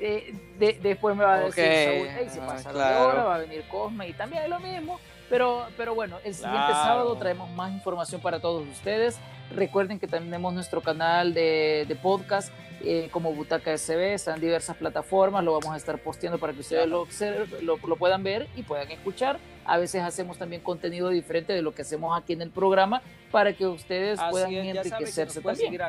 [0.00, 1.98] Eh, de, después me va a decir okay.
[1.98, 3.08] Saúl, hey, se pasa claro.
[3.08, 5.00] hora, va a venir Cosme y también es lo mismo.
[5.28, 6.74] Pero, pero bueno, el siguiente claro.
[6.74, 9.18] sábado traemos más información para todos ustedes.
[9.54, 14.76] Recuerden que tenemos nuestro canal de, de podcast eh, como Butaca SB, están en diversas
[14.76, 17.08] plataformas, lo vamos a estar posteando para que ustedes lo,
[17.62, 19.40] lo, lo, puedan ver y puedan escuchar.
[19.64, 23.02] A veces hacemos también contenido diferente de lo que hacemos aquí en el programa
[23.32, 25.80] para que ustedes Así puedan es, enriquecerse también.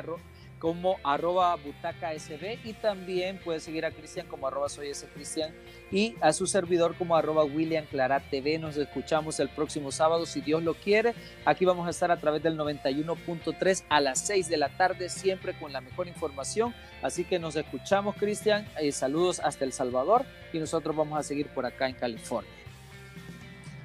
[0.60, 5.53] Como arroba butaca sb y también puedes seguir a Cristian como arroba soy ese Cristian
[5.91, 8.60] y a su servidor como arroba William Clara TV.
[8.60, 11.16] Nos escuchamos el próximo sábado si Dios lo quiere.
[11.45, 15.57] Aquí vamos a estar a través del 91.3 a las 6 de la tarde siempre
[15.57, 16.76] con la mejor información.
[17.01, 18.68] Así que nos escuchamos Cristian.
[18.80, 22.51] Eh, saludos hasta El Salvador y nosotros vamos a seguir por acá en California.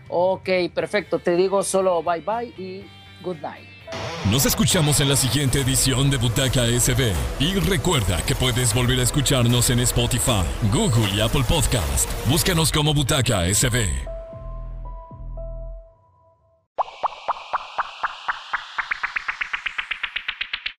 [0.08, 1.18] Ok, perfecto.
[1.18, 2.84] Te digo solo bye bye y
[3.22, 3.73] good night.
[4.30, 7.12] Nos escuchamos en la siguiente edición de Butaca SB.
[7.40, 12.08] Y recuerda que puedes volver a escucharnos en Spotify, Google y Apple Podcast.
[12.26, 14.13] Búscanos como Butaca SB.